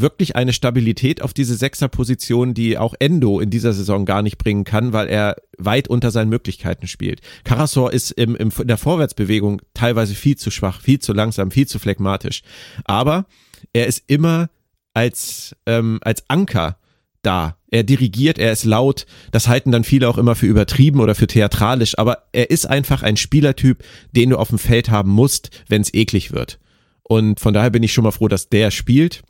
[0.01, 4.64] wirklich eine Stabilität auf diese Sechserposition, die auch Endo in dieser Saison gar nicht bringen
[4.64, 7.21] kann, weil er weit unter seinen Möglichkeiten spielt.
[7.43, 11.66] Karasor ist im, im, in der Vorwärtsbewegung teilweise viel zu schwach, viel zu langsam, viel
[11.66, 12.43] zu phlegmatisch.
[12.85, 13.27] Aber
[13.73, 14.51] er ist immer
[14.95, 16.78] als, ähm, als Anker
[17.22, 17.57] da.
[17.70, 19.07] Er dirigiert, er ist laut.
[19.30, 21.99] Das halten dann viele auch immer für übertrieben oder für theatralisch.
[21.99, 23.82] Aber er ist einfach ein Spielertyp,
[24.12, 26.59] den du auf dem Feld haben musst, wenn es eklig wird.
[27.03, 29.22] Und von daher bin ich schon mal froh, dass der spielt.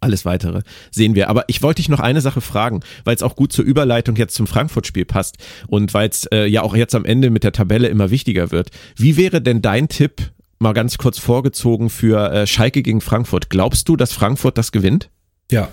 [0.00, 1.28] alles weitere sehen wir.
[1.28, 4.34] Aber ich wollte dich noch eine Sache fragen, weil es auch gut zur Überleitung jetzt
[4.34, 5.36] zum Frankfurt-Spiel passt
[5.68, 8.70] und weil es äh, ja auch jetzt am Ende mit der Tabelle immer wichtiger wird.
[8.96, 10.32] Wie wäre denn dein Tipp,
[10.62, 13.50] mal ganz kurz vorgezogen, für äh, Schalke gegen Frankfurt?
[13.50, 15.10] Glaubst du, dass Frankfurt das gewinnt?
[15.50, 15.68] Ja.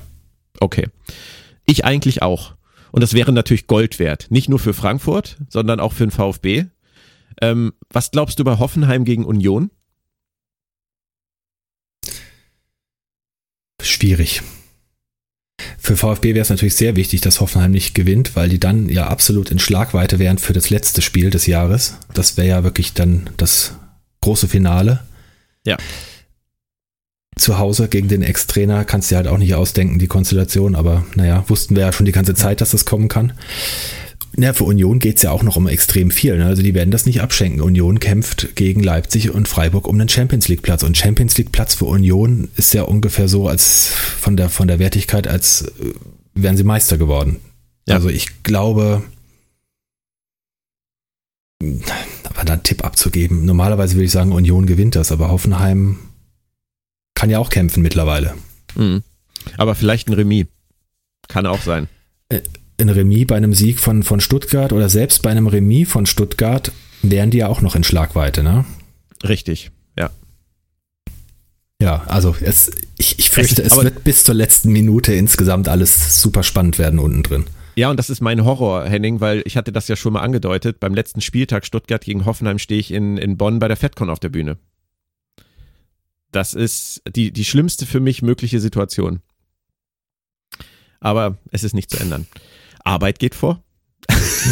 [0.60, 0.88] Okay.
[1.66, 2.56] Ich eigentlich auch.
[2.92, 4.28] Und das wäre natürlich Gold wert.
[4.30, 6.66] Nicht nur für Frankfurt, sondern auch für den VfB.
[7.42, 9.72] Ähm, was glaubst du bei Hoffenheim gegen Union?
[13.82, 14.42] Schwierig.
[15.78, 19.08] Für VfB wäre es natürlich sehr wichtig, dass Hoffenheim nicht gewinnt, weil die dann ja
[19.08, 21.98] absolut in Schlagweite wären für das letzte Spiel des Jahres.
[22.14, 23.76] Das wäre ja wirklich dann das
[24.22, 25.02] große Finale.
[25.66, 25.78] Ja.
[27.36, 31.06] Zu Hause gegen den Ex-Trainer kannst du dir halt auch nicht ausdenken, die Konstellation, aber
[31.16, 33.34] naja, wussten wir ja schon die ganze Zeit, dass das kommen kann.
[34.38, 36.38] Ja, für Union geht es ja auch noch um extrem viel.
[36.38, 36.46] Ne?
[36.46, 37.62] Also die werden das nicht abschenken.
[37.62, 40.84] Union kämpft gegen Leipzig und Freiburg um den Champions League Platz.
[40.84, 44.80] Und Champions League Platz für Union ist ja ungefähr so als von der, von der
[44.80, 45.94] Wertigkeit, als äh,
[46.36, 47.38] wären sie Meister geworden.
[47.88, 47.96] Ja.
[47.96, 49.04] Also ich glaube,
[52.40, 53.44] aber da einen Tipp abzugeben.
[53.44, 56.00] Normalerweise würde ich sagen, Union gewinnt das, aber Hoffenheim
[57.14, 58.34] kann ja auch kämpfen mittlerweile.
[58.76, 59.04] Mhm.
[59.58, 60.48] Aber vielleicht ein Remis.
[61.28, 61.90] Kann auch sein.
[62.30, 62.42] Äh,
[62.80, 66.72] ein Remis bei einem Sieg von, von Stuttgart oder selbst bei einem Remis von Stuttgart
[67.02, 68.64] wären die ja auch noch in Schlagweite, ne?
[69.22, 70.10] Richtig, ja.
[71.82, 76.22] Ja, also es, ich, ich fürchte, es, es wird bis zur letzten Minute insgesamt alles
[76.22, 77.46] super spannend werden unten drin.
[77.76, 80.80] Ja, und das ist mein Horror, Henning, weil ich hatte das ja schon mal angedeutet.
[80.80, 84.20] Beim letzten Spieltag Stuttgart gegen Hoffenheim stehe ich in, in Bonn bei der FedCon auf
[84.20, 84.58] der Bühne.
[86.32, 89.22] Das ist die, die schlimmste für mich mögliche Situation.
[91.00, 92.28] Aber es ist nicht zu ändern.
[92.84, 93.64] Arbeit geht vor.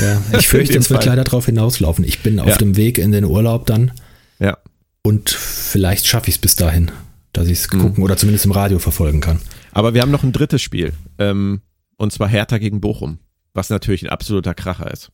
[0.02, 2.06] Ja, ich fürchte, es wird leider darauf hinauslaufen.
[2.06, 2.58] Ich bin auf ja.
[2.58, 3.92] dem Weg in den Urlaub dann.
[4.40, 4.58] Ja.
[5.04, 6.92] Und vielleicht schaffe ich es bis dahin,
[7.34, 7.80] dass ich es mhm.
[7.80, 9.40] gucken oder zumindest im Radio verfolgen kann.
[9.72, 10.94] Aber wir haben noch ein drittes Spiel.
[11.18, 11.62] Ähm,
[11.98, 13.20] und zwar Hertha gegen Bochum.
[13.54, 15.12] Was natürlich ein absoluter Kracher ist.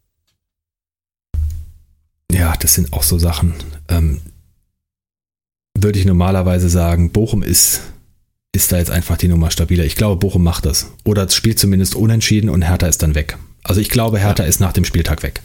[2.31, 3.53] Ja, das sind auch so Sachen.
[3.87, 4.21] Ähm,
[5.77, 7.81] würde ich normalerweise sagen, Bochum ist
[8.55, 9.83] ist da jetzt einfach die Nummer stabiler.
[9.83, 10.91] Ich glaube, Bochum macht das.
[11.03, 13.37] Oder es spielt zumindest unentschieden und Hertha ist dann weg.
[13.63, 14.49] Also ich glaube, Hertha ja.
[14.49, 15.41] ist nach dem Spieltag weg.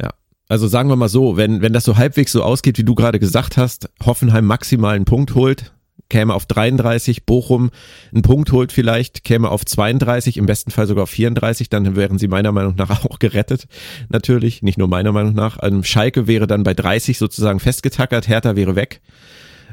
[0.00, 0.10] Ja,
[0.48, 3.18] also sagen wir mal so, wenn, wenn das so halbwegs so ausgeht, wie du gerade
[3.18, 5.72] gesagt hast, Hoffenheim maximal einen Punkt holt,
[6.08, 7.70] käme auf 33, Bochum
[8.12, 12.18] einen Punkt holt vielleicht, käme auf 32, im besten Fall sogar auf 34, dann wären
[12.18, 13.66] sie meiner Meinung nach auch gerettet.
[14.08, 15.58] Natürlich, nicht nur meiner Meinung nach.
[15.58, 19.00] Also Schalke wäre dann bei 30 sozusagen festgetackert, Hertha wäre weg.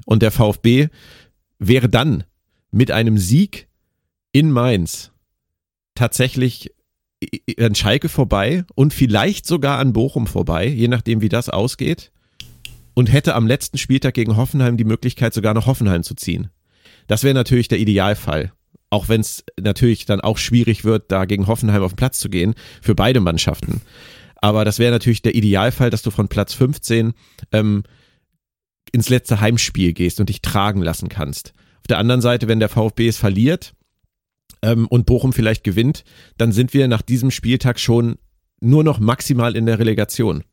[0.05, 0.89] Und der VfB
[1.57, 2.23] wäre dann
[2.71, 3.67] mit einem Sieg
[4.31, 5.11] in Mainz
[5.95, 6.71] tatsächlich
[7.57, 12.11] an Schalke vorbei und vielleicht sogar an Bochum vorbei, je nachdem wie das ausgeht,
[12.95, 16.49] und hätte am letzten Spieltag gegen Hoffenheim die Möglichkeit, sogar nach Hoffenheim zu ziehen.
[17.07, 18.51] Das wäre natürlich der Idealfall.
[18.89, 22.29] Auch wenn es natürlich dann auch schwierig wird, da gegen Hoffenheim auf den Platz zu
[22.29, 23.81] gehen, für beide Mannschaften.
[24.37, 27.13] Aber das wäre natürlich der Idealfall, dass du von Platz 15
[27.51, 27.83] ähm,
[28.91, 31.53] ins letzte Heimspiel gehst und dich tragen lassen kannst.
[31.79, 33.73] Auf der anderen Seite, wenn der VfB es verliert
[34.61, 36.03] ähm, und Bochum vielleicht gewinnt,
[36.37, 38.17] dann sind wir nach diesem Spieltag schon
[38.61, 40.43] nur noch maximal in der Relegation.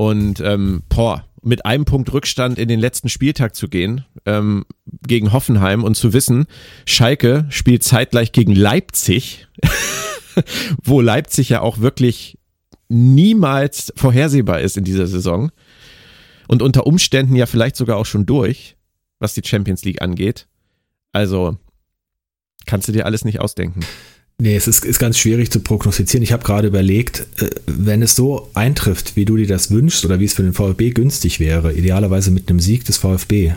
[0.00, 4.64] Und ähm, boah, mit einem Punkt Rückstand in den letzten Spieltag zu gehen ähm,
[5.06, 6.46] gegen Hoffenheim und zu wissen,
[6.86, 9.46] Schalke spielt zeitgleich gegen Leipzig,
[10.82, 12.38] wo Leipzig ja auch wirklich
[12.88, 15.52] niemals vorhersehbar ist in dieser Saison
[16.48, 18.78] und unter Umständen ja vielleicht sogar auch schon durch,
[19.18, 20.48] was die Champions League angeht.
[21.12, 21.58] Also
[22.64, 23.80] kannst du dir alles nicht ausdenken.
[24.40, 26.22] Nee, es ist, ist ganz schwierig zu prognostizieren.
[26.22, 30.18] Ich habe gerade überlegt, äh, wenn es so eintrifft, wie du dir das wünschst oder
[30.18, 33.52] wie es für den VfB günstig wäre, idealerweise mit einem Sieg des VfB,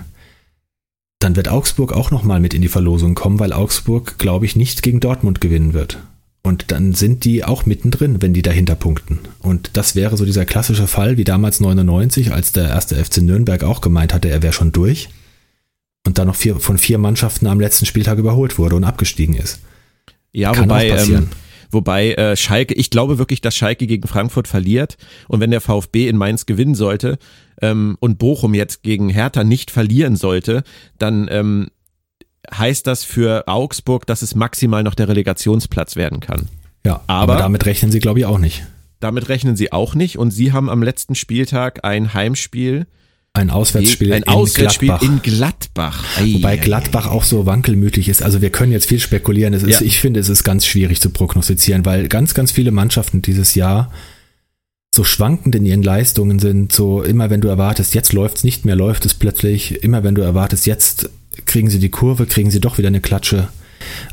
[1.20, 4.84] dann wird Augsburg auch nochmal mit in die Verlosung kommen, weil Augsburg, glaube ich, nicht
[4.84, 6.00] gegen Dortmund gewinnen wird.
[6.44, 9.20] Und dann sind die auch mittendrin, wenn die dahinter punkten.
[9.40, 13.64] Und das wäre so dieser klassische Fall wie damals 99, als der erste FC Nürnberg
[13.64, 15.08] auch gemeint hatte, er wäre schon durch.
[16.06, 19.62] Und dann noch vier, von vier Mannschaften am letzten Spieltag überholt wurde und abgestiegen ist.
[20.34, 21.30] Ja, Kann wobei, ähm,
[21.70, 24.98] wobei äh, Schalke, ich glaube wirklich, dass Schalke gegen Frankfurt verliert.
[25.28, 27.18] Und wenn der VfB in Mainz gewinnen sollte
[27.62, 30.64] ähm, und Bochum jetzt gegen Hertha nicht verlieren sollte,
[30.98, 31.68] dann ähm,
[32.52, 36.50] heißt das für Augsburg, dass es maximal noch der Relegationsplatz werden kann.
[36.86, 38.66] Ja, aber, aber damit rechnen sie, glaube ich, auch nicht.
[39.00, 42.88] Damit rechnen sie auch nicht und sie haben am letzten Spieltag ein Heimspiel.
[43.36, 45.08] Ein Auswärtsspiel, ein in, Auswärtsspiel Gladbach.
[45.08, 46.06] in Gladbach.
[46.20, 48.22] Ei, Wobei Gladbach auch so wankelmütig ist.
[48.22, 49.56] Also wir können jetzt viel spekulieren.
[49.56, 49.88] Es ist, ja.
[49.88, 53.92] Ich finde, es ist ganz schwierig zu prognostizieren, weil ganz, ganz viele Mannschaften dieses Jahr
[54.94, 56.72] so schwankend in ihren Leistungen sind.
[56.72, 59.84] So immer wenn du erwartest, jetzt läuft es nicht mehr, läuft es plötzlich.
[59.84, 61.10] Immer wenn du erwartest, jetzt
[61.46, 63.48] kriegen sie die Kurve, kriegen sie doch wieder eine Klatsche.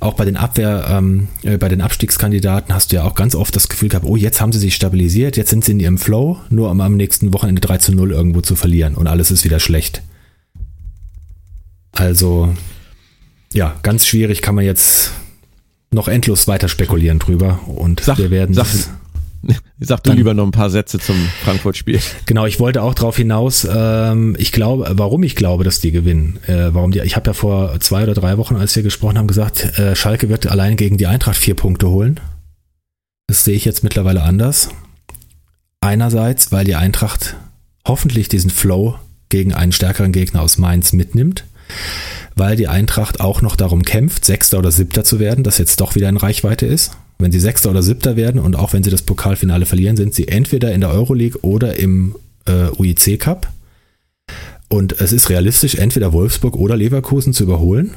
[0.00, 3.54] Auch bei den Abwehr, ähm, äh, bei den Abstiegskandidaten hast du ja auch ganz oft
[3.54, 6.38] das Gefühl gehabt, oh, jetzt haben sie sich stabilisiert, jetzt sind sie in ihrem Flow,
[6.50, 9.60] nur um am nächsten Wochenende 3 zu 0 irgendwo zu verlieren und alles ist wieder
[9.60, 10.02] schlecht.
[11.92, 12.54] Also,
[13.52, 15.12] ja, ganz schwierig kann man jetzt
[15.90, 18.66] noch endlos weiter spekulieren drüber und Sag, wir werden sag,
[19.78, 22.00] Sag du Dann- lieber noch ein paar Sätze zum Frankfurt-Spiel.
[22.26, 26.38] Genau, ich wollte auch darauf hinaus, ähm, ich glaube, warum ich glaube, dass die gewinnen.
[26.46, 29.26] Äh, warum die, ich habe ja vor zwei oder drei Wochen, als wir gesprochen haben,
[29.28, 32.20] gesagt, äh, Schalke wird allein gegen die Eintracht vier Punkte holen.
[33.28, 34.68] Das sehe ich jetzt mittlerweile anders.
[35.80, 37.36] Einerseits, weil die Eintracht
[37.86, 38.96] hoffentlich diesen Flow
[39.30, 41.44] gegen einen stärkeren Gegner aus Mainz mitnimmt,
[42.36, 45.94] weil die Eintracht auch noch darum kämpft, Sechster oder Siebter zu werden, das jetzt doch
[45.94, 46.92] wieder in Reichweite ist.
[47.20, 50.28] Wenn sie Sechster oder Siebter werden und auch wenn sie das Pokalfinale verlieren, sind sie
[50.28, 52.16] entweder in der Euroleague oder im
[52.46, 53.48] äh, UIC Cup.
[54.68, 57.94] Und es ist realistisch, entweder Wolfsburg oder Leverkusen zu überholen.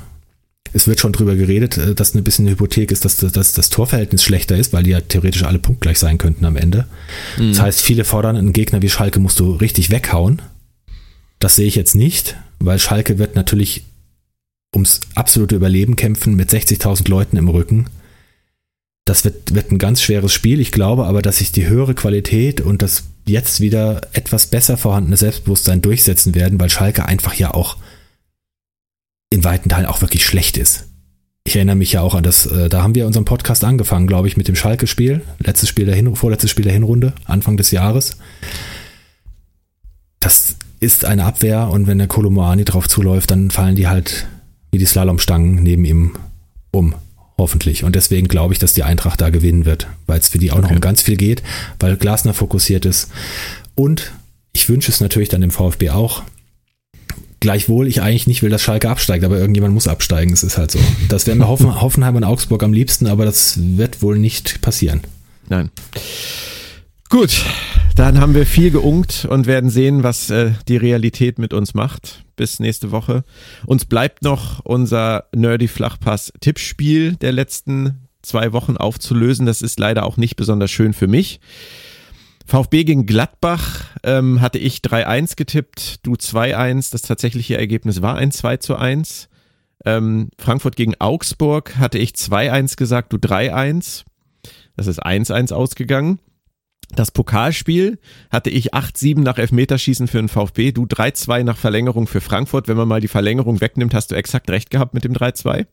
[0.76, 3.69] Es wird schon drüber geredet, äh, dass ein bisschen eine Hypothek ist, dass, dass das
[3.69, 6.88] Torverhältnis schlechter ist, weil die ja theoretisch alle punktgleich sein könnten am Ende.
[7.38, 10.41] Das heißt, viele fordern, einen Gegner wie Schalke musst du richtig weghauen.
[11.39, 13.84] Das sehe ich jetzt nicht, weil Schalke wird natürlich
[14.74, 17.88] ums absolute Überleben kämpfen mit 60.000 Leuten im Rücken.
[19.05, 20.59] Das wird, wird ein ganz schweres Spiel.
[20.59, 25.17] Ich glaube aber, dass sich die höhere Qualität und das jetzt wieder etwas besser vorhandene
[25.17, 27.77] Selbstbewusstsein durchsetzen werden, weil Schalke einfach ja auch
[29.29, 30.85] in weiten Teilen auch wirklich schlecht ist.
[31.45, 34.27] Ich erinnere mich ja auch an das, äh, da haben wir unseren Podcast angefangen, glaube
[34.27, 35.21] ich, mit dem Schalke-Spiel.
[35.39, 38.17] Letztes Spiel der Hin vorletztes Spiel der Hinrunde, Anfang des Jahres.
[40.19, 44.27] Das ist eine Abwehr und wenn der Kolomoani drauf zuläuft, dann fallen die halt
[44.71, 46.15] wie die Slalomstangen neben ihm
[46.71, 46.95] um.
[47.38, 47.84] Hoffentlich.
[47.84, 50.57] Und deswegen glaube ich, dass die Eintracht da gewinnen wird, weil es für die auch
[50.57, 50.75] noch Okay.
[50.75, 51.41] um ganz viel geht,
[51.79, 53.09] weil Glasner fokussiert ist.
[53.75, 54.11] Und
[54.53, 56.23] ich wünsche es natürlich dann dem VfB auch.
[57.39, 60.31] Gleichwohl ich eigentlich nicht will, dass Schalke absteigt, aber irgendjemand muss absteigen.
[60.31, 60.79] Es ist halt so.
[61.09, 65.01] Das wären mir Hoffen, Hoffenheim und Augsburg am liebsten, aber das wird wohl nicht passieren.
[65.49, 65.69] Nein.
[67.09, 67.45] Gut,
[67.95, 72.25] dann haben wir viel geungt und werden sehen, was äh, die Realität mit uns macht.
[72.35, 73.23] Bis nächste Woche.
[73.67, 79.45] Uns bleibt noch unser Nerdy Flachpass Tippspiel der letzten zwei Wochen aufzulösen.
[79.45, 81.39] Das ist leider auch nicht besonders schön für mich.
[82.45, 86.91] VfB gegen Gladbach ähm, hatte ich 3-1 getippt, du 2-1.
[86.91, 89.29] Das tatsächliche Ergebnis war ein 2 zu 1.
[89.85, 94.03] Ähm, Frankfurt gegen Augsburg hatte ich 2-1 gesagt, du 3-1.
[94.75, 96.19] Das ist 1-1 ausgegangen.
[96.95, 102.21] Das Pokalspiel hatte ich 8-7 nach Elfmeterschießen für den VfB, du 3-2 nach Verlängerung für
[102.21, 102.67] Frankfurt.
[102.67, 105.65] Wenn man mal die Verlängerung wegnimmt, hast du exakt recht gehabt mit dem 3-2.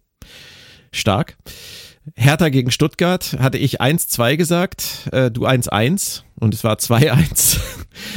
[0.92, 1.36] Stark.
[2.16, 7.60] Hertha gegen Stuttgart hatte ich 1-2 gesagt, äh, du 1-1 und es war 2-1.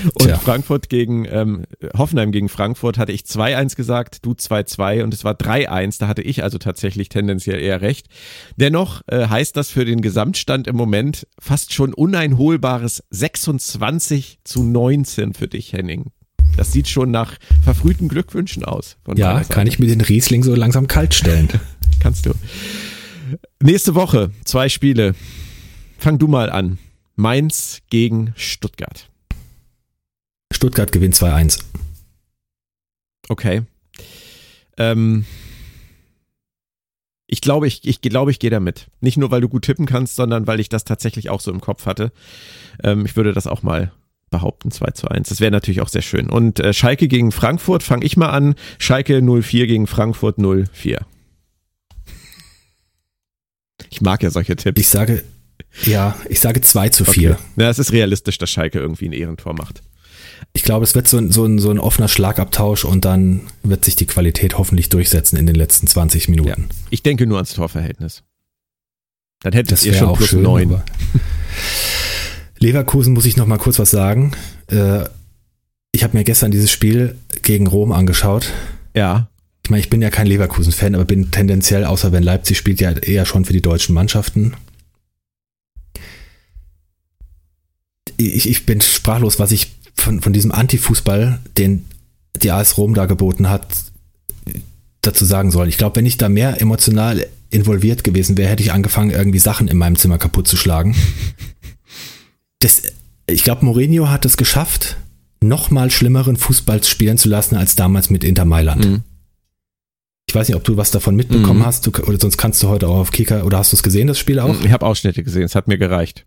[0.04, 0.38] Und Tja.
[0.38, 1.64] Frankfurt gegen ähm,
[1.98, 6.00] Hoffenheim gegen Frankfurt hatte ich 2-1 gesagt, du 2-2 und es war 3-1.
[6.00, 8.08] Da hatte ich also tatsächlich tendenziell eher recht.
[8.56, 15.34] Dennoch äh, heißt das für den Gesamtstand im Moment fast schon uneinholbares 26 zu 19
[15.34, 16.12] für dich, Henning.
[16.56, 18.98] Das sieht schon nach verfrühten Glückwünschen aus.
[19.04, 21.50] von Ja, kann ich mir den Riesling so langsam kalt stellen.
[22.00, 22.34] Kannst du.
[23.62, 25.16] Nächste Woche, zwei Spiele.
[25.98, 26.78] Fang du mal an.
[27.16, 29.10] Mainz gegen Stuttgart.
[30.54, 31.60] Stuttgart gewinnt 2-1.
[33.30, 33.64] Okay.
[34.78, 35.26] Ähm,
[37.28, 38.88] ich glaube, ich, ich glaube, ich gehe damit.
[39.02, 41.62] Nicht nur, weil du gut tippen kannst, sondern weil ich das tatsächlich auch so im
[41.62, 42.12] Kopf hatte.
[42.84, 43.92] Ähm, ich würde das auch mal
[44.30, 45.30] behaupten, 2 zu 1.
[45.30, 46.30] Das wäre natürlich auch sehr schön.
[46.30, 48.56] Und äh, Schalke gegen Frankfurt, fange ich mal an.
[48.80, 51.06] Schalke 04 gegen Frankfurt 04.
[53.90, 54.80] Ich mag ja solche Tipps.
[54.80, 55.24] Ich sage,
[55.84, 57.32] ja, ich sage 2 zu 4.
[57.32, 57.42] Okay.
[57.58, 59.84] Ja, es ist realistisch, dass Schalke irgendwie ein Ehrentor macht.
[60.54, 63.86] Ich glaube, es wird so ein, so, ein, so ein offener Schlagabtausch und dann wird
[63.86, 66.70] sich die Qualität hoffentlich durchsetzen in den letzten 20 Minuten.
[66.90, 68.24] Ich denke nur ans Torverhältnis.
[69.42, 70.42] Dann hättet Das ihr schon auch plus schön.
[70.44, 70.70] neun.
[70.70, 70.84] aber-
[72.60, 74.32] Leverkusen muss ich noch mal kurz was sagen.
[74.68, 75.06] Äh,
[75.96, 78.52] Ich habe mir gestern dieses Spiel gegen Rom angeschaut.
[78.96, 79.28] Ja.
[79.64, 82.92] Ich meine, ich bin ja kein Leverkusen-Fan, aber bin tendenziell, außer wenn Leipzig spielt, ja
[82.92, 84.54] eher schon für die deutschen Mannschaften.
[88.18, 91.86] Ich, ich bin sprachlos, was ich von, von diesem Anti-Fußball, den
[92.42, 93.68] die AS Rom da geboten hat,
[95.02, 95.68] dazu sagen soll.
[95.68, 99.68] Ich glaube, wenn ich da mehr emotional involviert gewesen wäre, hätte ich angefangen, irgendwie Sachen
[99.68, 100.96] in meinem Zimmer kaputt zu schlagen.
[102.60, 102.82] Das,
[103.28, 104.98] ich glaube, Mourinho hat es geschafft,
[105.42, 108.86] noch mal schlimmeren Fußball spielen zu lassen als damals mit Inter Mailand.
[108.86, 109.02] Mhm.
[110.28, 111.66] Ich weiß nicht, ob du was davon mitbekommen Mhm.
[111.66, 114.08] hast, du, oder sonst kannst du heute auch auf Kicker, oder hast du es gesehen,
[114.08, 114.60] das Spiel auch?
[114.62, 116.26] Ich habe Ausschnitte gesehen, es hat mir gereicht.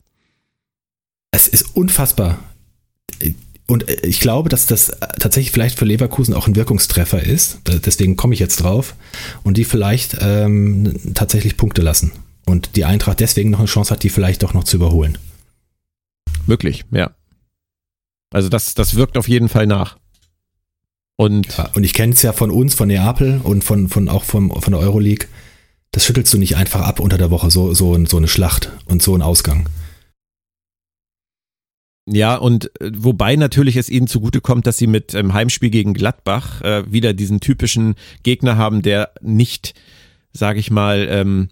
[1.33, 2.39] Es ist unfassbar.
[3.67, 7.61] Und äh, ich glaube, dass das äh, tatsächlich vielleicht für Leverkusen auch ein Wirkungstreffer ist.
[7.67, 8.95] Deswegen komme ich jetzt drauf.
[9.43, 12.12] Und die vielleicht ähm, tatsächlich Punkte lassen.
[12.45, 15.19] Und die Eintracht deswegen noch eine Chance hat, die vielleicht doch noch zu überholen.
[16.47, 17.11] Möglich, ja.
[18.31, 19.99] Also das, das wirkt auf jeden Fall nach.
[21.17, 24.23] Und, ja, und ich kenne es ja von uns, von Neapel und von, von auch
[24.23, 25.27] vom, von der Euroleague.
[25.91, 29.03] Das schüttelst du nicht einfach ab unter der Woche, so, so, so eine Schlacht und
[29.03, 29.69] so ein Ausgang.
[32.09, 36.63] Ja, und äh, wobei natürlich es ihnen zugutekommt, dass sie mit ähm, Heimspiel gegen Gladbach
[36.63, 39.75] äh, wieder diesen typischen Gegner haben, der nicht,
[40.33, 41.49] sage ich mal, ähm,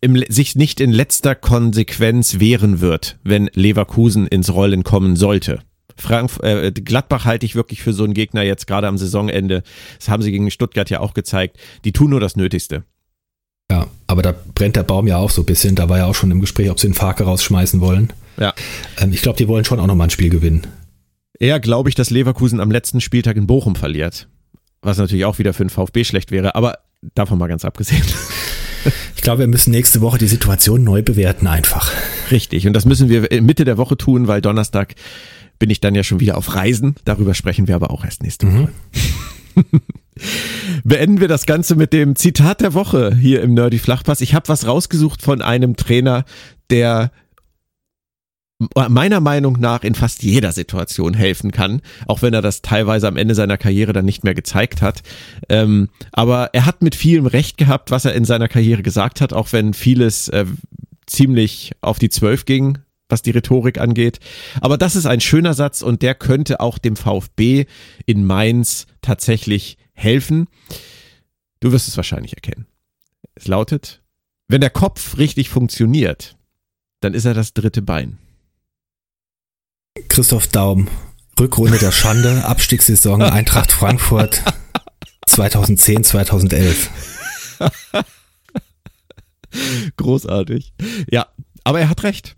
[0.00, 5.60] im, sich nicht in letzter Konsequenz wehren wird, wenn Leverkusen ins Rollen kommen sollte.
[5.96, 9.62] Frank, äh, Gladbach halte ich wirklich für so einen Gegner jetzt gerade am Saisonende.
[9.98, 11.58] Das haben sie gegen Stuttgart ja auch gezeigt.
[11.84, 12.84] Die tun nur das Nötigste.
[13.70, 15.74] Ja, aber da brennt der Baum ja auch so ein bisschen.
[15.74, 18.12] Da war ja auch schon im Gespräch, ob sie den Farke rausschmeißen wollen.
[18.38, 18.54] Ja.
[18.98, 20.66] Ähm, ich glaube, die wollen schon auch nochmal ein Spiel gewinnen.
[21.38, 24.28] Eher glaube ich, dass Leverkusen am letzten Spieltag in Bochum verliert.
[24.82, 26.78] Was natürlich auch wieder für den VfB schlecht wäre, aber
[27.14, 28.02] davon mal ganz abgesehen.
[29.16, 31.92] Ich glaube, wir müssen nächste Woche die Situation neu bewerten einfach.
[32.30, 34.94] Richtig, und das müssen wir Mitte der Woche tun, weil Donnerstag
[35.58, 36.94] bin ich dann ja schon wieder auf Reisen.
[37.04, 38.68] Darüber sprechen wir aber auch erst nächste Woche.
[39.54, 39.64] Mhm.
[40.84, 44.20] Beenden wir das Ganze mit dem Zitat der Woche hier im Nerdy Flachpass.
[44.20, 46.24] Ich habe was rausgesucht von einem Trainer,
[46.70, 47.10] der
[48.88, 53.16] meiner Meinung nach in fast jeder Situation helfen kann, auch wenn er das teilweise am
[53.16, 55.02] Ende seiner Karriere dann nicht mehr gezeigt hat.
[55.48, 59.32] Ähm, aber er hat mit vielem Recht gehabt, was er in seiner Karriere gesagt hat,
[59.32, 60.44] auch wenn vieles äh,
[61.06, 62.78] ziemlich auf die Zwölf ging,
[63.08, 64.18] was die Rhetorik angeht.
[64.60, 67.66] Aber das ist ein schöner Satz und der könnte auch dem VfB
[68.06, 70.46] in Mainz tatsächlich helfen.
[71.60, 72.66] Du wirst es wahrscheinlich erkennen.
[73.36, 74.02] Es lautet,
[74.48, 76.36] wenn der Kopf richtig funktioniert,
[77.00, 78.18] dann ist er das dritte Bein.
[80.08, 80.88] Christoph Daum,
[81.38, 84.42] Rückrunde der Schande, Abstiegssaison Eintracht Frankfurt
[85.26, 86.90] 2010, 2011.
[89.96, 90.72] Großartig.
[91.10, 91.26] Ja,
[91.64, 92.36] aber er hat recht.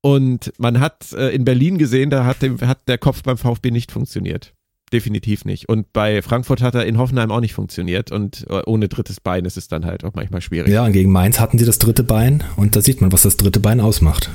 [0.00, 3.70] Und man hat äh, in Berlin gesehen, da hat, dem, hat der Kopf beim VfB
[3.70, 4.54] nicht funktioniert.
[4.92, 5.68] Definitiv nicht.
[5.68, 8.10] Und bei Frankfurt hat er in Hoffenheim auch nicht funktioniert.
[8.10, 10.72] Und äh, ohne drittes Bein ist es dann halt auch manchmal schwierig.
[10.72, 12.44] Ja, und gegen Mainz hatten sie das dritte Bein.
[12.56, 14.30] Und da sieht man, was das dritte Bein ausmacht.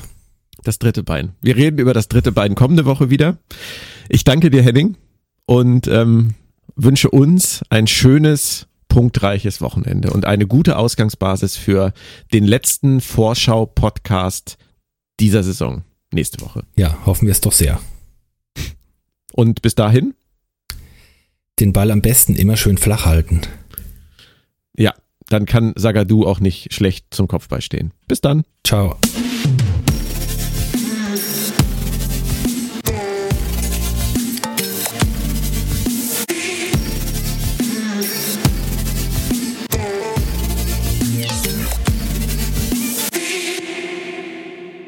[0.63, 1.33] Das dritte Bein.
[1.41, 3.37] Wir reden über das dritte Bein kommende Woche wieder.
[4.09, 4.95] Ich danke dir, Henning,
[5.45, 6.35] und ähm,
[6.75, 11.93] wünsche uns ein schönes, punktreiches Wochenende und eine gute Ausgangsbasis für
[12.31, 14.57] den letzten Vorschau-Podcast
[15.19, 16.63] dieser Saison nächste Woche.
[16.75, 17.79] Ja, hoffen wir es doch sehr.
[19.33, 20.13] Und bis dahin?
[21.59, 23.41] Den Ball am besten immer schön flach halten.
[24.77, 24.93] Ja,
[25.29, 27.93] dann kann Sagadu auch nicht schlecht zum Kopfball stehen.
[28.07, 28.43] Bis dann.
[28.63, 28.97] Ciao.